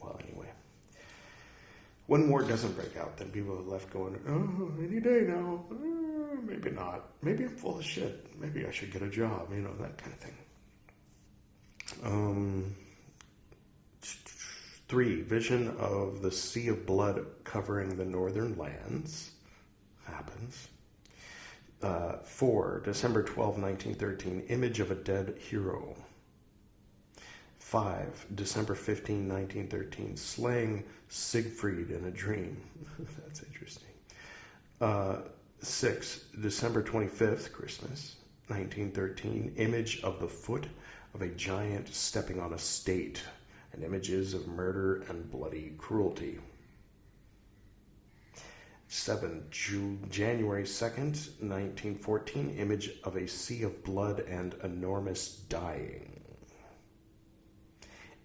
well, 0.00 0.18
anyway. 0.22 0.48
When 2.10 2.28
war 2.28 2.42
doesn't 2.42 2.74
break 2.74 2.96
out, 2.96 3.18
then 3.18 3.28
people 3.30 3.56
are 3.56 3.70
left 3.72 3.88
going, 3.90 4.18
oh, 4.28 4.72
any 4.82 4.98
day 4.98 5.20
now. 5.28 5.64
Uh, 5.70 6.40
maybe 6.42 6.72
not. 6.72 7.04
Maybe 7.22 7.44
I'm 7.44 7.56
full 7.56 7.78
of 7.78 7.84
shit. 7.84 8.26
Maybe 8.36 8.66
I 8.66 8.72
should 8.72 8.92
get 8.92 9.02
a 9.02 9.08
job, 9.08 9.52
you 9.52 9.60
know, 9.60 9.72
that 9.78 9.96
kind 9.96 10.12
of 10.12 10.18
thing. 10.18 10.36
Um, 12.04 12.74
three, 14.88 15.22
vision 15.22 15.68
of 15.78 16.20
the 16.20 16.32
sea 16.32 16.66
of 16.66 16.84
blood 16.84 17.24
covering 17.44 17.96
the 17.96 18.04
northern 18.04 18.58
lands. 18.58 19.30
Happens. 20.04 20.66
Uh, 21.80 22.16
four, 22.24 22.82
December 22.84 23.22
12, 23.22 23.62
1913, 23.62 24.46
image 24.48 24.80
of 24.80 24.90
a 24.90 24.96
dead 24.96 25.36
hero. 25.38 25.94
5. 27.70 28.26
December 28.34 28.74
15, 28.74 29.28
1913. 29.28 30.16
Slaying 30.16 30.82
Siegfried 31.08 31.92
in 31.92 32.04
a 32.06 32.10
dream. 32.10 32.60
That's 32.98 33.44
interesting. 33.44 33.90
Uh, 34.80 35.18
6. 35.60 36.24
December 36.40 36.82
25th, 36.82 37.52
Christmas, 37.52 38.16
1913. 38.48 39.54
Image 39.56 40.00
of 40.02 40.18
the 40.18 40.26
foot 40.26 40.66
of 41.14 41.22
a 41.22 41.28
giant 41.28 41.94
stepping 41.94 42.40
on 42.40 42.54
a 42.54 42.58
state, 42.58 43.22
and 43.72 43.84
images 43.84 44.34
of 44.34 44.48
murder 44.48 45.04
and 45.08 45.30
bloody 45.30 45.74
cruelty. 45.78 46.40
7. 48.88 49.44
January 50.10 50.64
2nd, 50.64 51.38
1914. 51.38 52.56
Image 52.58 52.90
of 53.04 53.14
a 53.14 53.28
sea 53.28 53.62
of 53.62 53.84
blood 53.84 54.24
and 54.28 54.56
enormous 54.64 55.36
dying. 55.48 56.19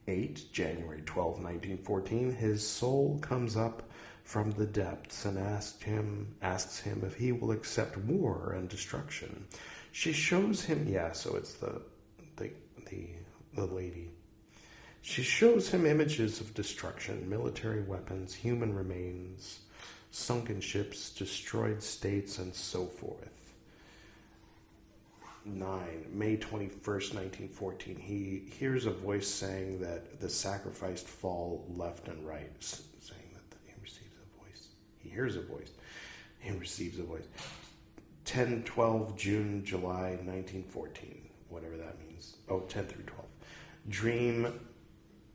8, 0.08 0.52
January 0.52 1.02
12, 1.06 1.28
1914, 1.44 2.36
his 2.36 2.68
soul 2.68 3.20
comes 3.22 3.58
up 3.58 3.84
from 4.24 4.52
the 4.52 4.66
depths 4.66 5.26
and 5.26 5.38
asks 5.38 5.82
him, 5.84 6.36
asks 6.42 6.80
him 6.80 7.04
if 7.06 7.16
he 7.16 7.32
will 7.32 7.52
accept 7.52 7.98
war 7.98 8.54
and 8.58 8.70
destruction. 8.70 9.46
She 9.92 10.12
shows 10.12 10.64
him, 10.64 10.88
yeah, 10.88 11.12
so 11.12 11.36
it's 11.36 11.54
the, 11.54 11.82
the, 12.36 12.52
the, 12.90 13.08
the 13.56 13.66
lady. 13.66 14.10
She 15.02 15.22
shows 15.22 15.70
him 15.70 15.86
images 15.86 16.42
of 16.42 16.56
destruction, 16.56 17.30
military 17.30 17.84
weapons, 17.84 18.34
human 18.34 18.76
remains, 18.76 19.60
sunken 20.10 20.60
ships, 20.60 21.12
destroyed 21.12 21.84
states, 21.84 22.40
and 22.40 22.54
so 22.54 22.86
forth. 22.86 23.45
9, 25.46 26.06
May 26.12 26.38
21st, 26.38 27.14
1914, 27.14 27.96
he 27.98 28.52
hears 28.58 28.86
a 28.86 28.92
voice 28.92 29.28
saying 29.28 29.80
that 29.80 30.20
the 30.20 30.30
sacrificed 30.30 31.08
fall 31.08 31.66
left 31.70 32.08
and 32.08 32.26
right, 32.26 32.52
saying 32.60 33.30
that 33.34 33.58
he 33.64 33.74
receives 33.82 34.16
a 34.16 34.44
voice. 34.44 34.70
He 34.98 35.10
hears 35.10 35.36
a 35.36 35.42
voice. 35.42 35.72
He 36.40 36.52
receives 36.52 37.00
a 37.00 37.04
voice. 37.04 37.26
10, 38.26 38.64
12, 38.64 39.16
June, 39.16 39.64
July 39.64 40.18
1914, 40.24 41.30
whatever 41.50 41.78
that 41.78 42.00
means. 42.00 42.38
Oh, 42.50 42.62
10 42.62 42.88
through 42.88 43.04
12. 43.04 43.26
Dream, 43.90 44.60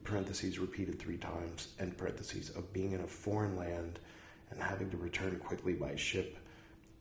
parentheses, 0.02 0.58
repeated 0.58 0.98
three 0.98 1.18
times, 1.18 1.68
and 1.78 1.96
parentheses, 1.96 2.50
of 2.50 2.72
being 2.72 2.92
in 2.92 3.00
a 3.00 3.06
foreign 3.06 3.56
land 3.56 4.00
and 4.50 4.60
having 4.60 4.90
to 4.90 4.96
return 4.96 5.38
quickly 5.38 5.74
by 5.74 5.94
ship 5.94 6.36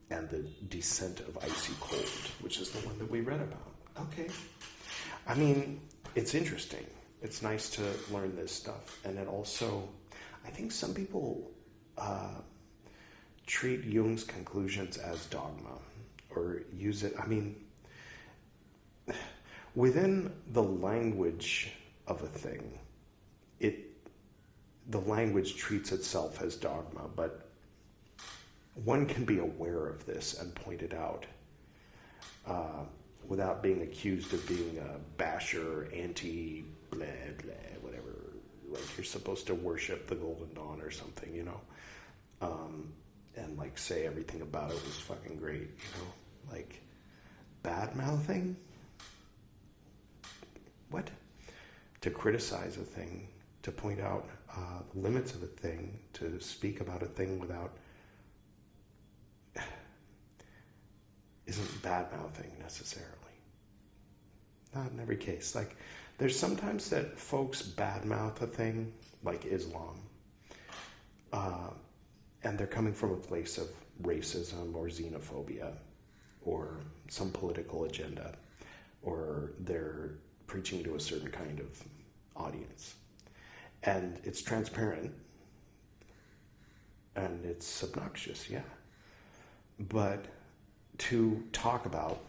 and 0.10 0.30
the 0.30 0.40
descent 0.70 1.20
of 1.22 1.38
icy 1.38 1.74
cold, 1.80 2.10
which 2.42 2.60
is 2.60 2.72
the 2.72 2.80
one 2.88 2.98
that 2.98 3.10
we 3.10 3.22
read 3.22 3.42
about. 3.42 3.74
Okay. 4.02 4.28
I 5.28 5.36
mean, 5.36 5.82
it's 6.16 6.34
interesting. 6.34 6.86
It's 7.22 7.42
nice 7.42 7.70
to 7.72 7.84
learn 8.12 8.36
this 8.36 8.52
stuff. 8.52 9.00
And 9.06 9.18
it 9.18 9.28
also, 9.28 9.88
I 10.46 10.50
think 10.50 10.72
some 10.72 10.94
people 10.94 11.52
uh, 11.98 12.42
treat 13.46 13.84
Jung's 13.84 14.24
conclusions 14.24 14.98
as 14.98 15.26
dogma 15.28 15.78
or 16.36 16.62
use 16.74 17.04
it. 17.04 17.14
I 17.22 17.28
mean, 17.28 17.56
within 19.76 20.32
the 20.52 20.64
language 20.64 21.74
of 22.08 22.22
a 22.24 22.28
thing, 22.28 22.80
it 23.60 23.86
the 24.88 25.00
language 25.00 25.56
treats 25.56 25.92
itself 25.92 26.42
as 26.42 26.56
dogma, 26.56 27.08
but 27.16 27.49
one 28.76 29.06
can 29.06 29.26
be 29.26 29.40
aware 29.40 29.88
of 29.88 30.06
this 30.06 30.40
and 30.40 30.54
point 30.56 30.82
it 30.82 30.94
out 30.94 31.26
uh, 32.48 32.84
without 33.28 33.62
being 33.62 33.82
accused 33.82 34.34
of 34.34 34.48
being 34.48 34.80
a 34.80 34.98
basher, 35.18 35.90
anti, 35.94 36.66
blah, 36.90 37.06
blah, 37.44 37.54
whatever. 37.82 38.34
Like 38.70 38.98
you're 38.98 39.06
supposed 39.06 39.48
to 39.48 39.56
worship 39.56 40.08
the 40.08 40.16
Golden 40.16 40.54
Dawn 40.54 40.82
or 40.82 40.92
something, 40.92 41.34
you 41.34 41.44
know? 41.44 41.62
Um, 42.42 42.94
and 43.36 43.58
like 43.58 43.78
say 43.78 44.06
everything 44.06 44.42
about 44.42 44.72
it 44.72 44.84
was 44.86 45.00
fucking 45.00 45.38
great, 45.38 45.62
you 45.62 46.00
know? 46.00 46.52
Like 46.52 46.82
bad 47.64 47.96
mouthing? 47.96 48.56
What? 50.90 51.10
To 52.02 52.10
criticize 52.10 52.78
a 52.78 52.82
thing, 52.82 53.28
to 53.64 53.72
point 53.72 54.00
out 54.00 54.28
uh, 54.52 54.82
the 54.94 55.02
limits 55.02 55.36
of 55.36 55.44
a 55.44 55.48
thing, 55.48 56.00
to 56.14 56.40
speak 56.40 56.82
about 56.82 57.04
a 57.04 57.08
thing 57.08 57.40
without 57.40 57.74
isn't 61.50 61.82
bad 61.82 62.12
mouthing 62.12 62.52
necessarily. 62.60 63.16
Not 64.74 64.92
in 64.92 65.00
every 65.00 65.18
case. 65.18 65.56
Like, 65.56 65.76
there's 66.20 66.38
sometimes 66.38 66.90
that 66.92 67.18
folks 67.18 67.62
badmouth 67.62 68.42
a 68.42 68.48
thing, 68.48 68.94
like 69.24 69.46
Islam, 69.46 70.00
uh, 71.34 71.72
and 72.44 72.58
they're 72.58 72.68
coming 72.68 72.94
from 72.94 73.12
a 73.12 73.18
place 73.18 73.58
of 73.58 73.68
racism 74.04 74.76
or 74.76 74.86
xenophobia 74.88 75.74
or 76.42 76.78
some 77.10 77.32
political 77.32 77.86
agenda, 77.86 78.36
or 79.02 79.52
they're 79.60 80.12
preaching 80.48 80.84
to 80.84 80.96
a 80.96 81.00
certain 81.00 81.32
kind 81.32 81.60
of 81.60 81.84
audience. 82.36 82.96
And 83.84 84.20
it's 84.24 84.42
transparent 84.42 85.14
and 87.16 87.46
it's 87.46 87.84
obnoxious, 87.84 88.50
yeah. 88.50 88.62
But 89.80 90.26
to 91.00 91.44
talk 91.52 91.86
about 91.86 92.20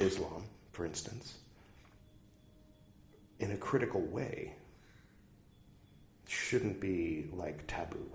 Islam, 0.00 0.44
for 0.72 0.86
instance, 0.86 1.34
in 3.40 3.52
a 3.52 3.56
critical 3.56 4.00
way 4.00 4.54
shouldn't 6.26 6.80
be 6.80 7.26
like 7.32 7.66
taboo, 7.66 8.10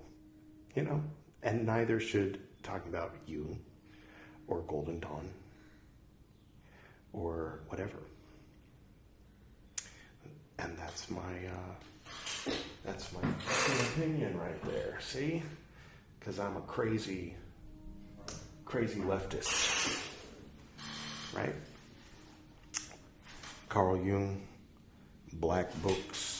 you 0.74 0.82
know? 0.82 1.02
And 1.42 1.66
neither 1.66 2.00
should 2.00 2.40
talking 2.62 2.88
about 2.88 3.14
you 3.26 3.56
or 4.48 4.62
Golden 4.62 5.00
Dawn 5.00 5.28
or 7.12 7.60
whatever. 7.68 7.98
And 10.58 10.76
that's 10.78 11.10
my 11.10 11.20
uh, 11.20 12.50
that's 12.84 13.12
my 13.12 13.20
opinion 13.92 14.38
right 14.38 14.62
there. 14.64 14.98
See, 15.00 15.42
because 16.18 16.38
I'm 16.38 16.56
a 16.56 16.60
crazy 16.62 17.34
crazy 18.74 18.98
leftists. 19.02 20.02
Right? 21.32 21.54
Carl 23.68 23.96
Jung, 24.04 24.42
Black 25.34 25.70
Books, 25.80 26.33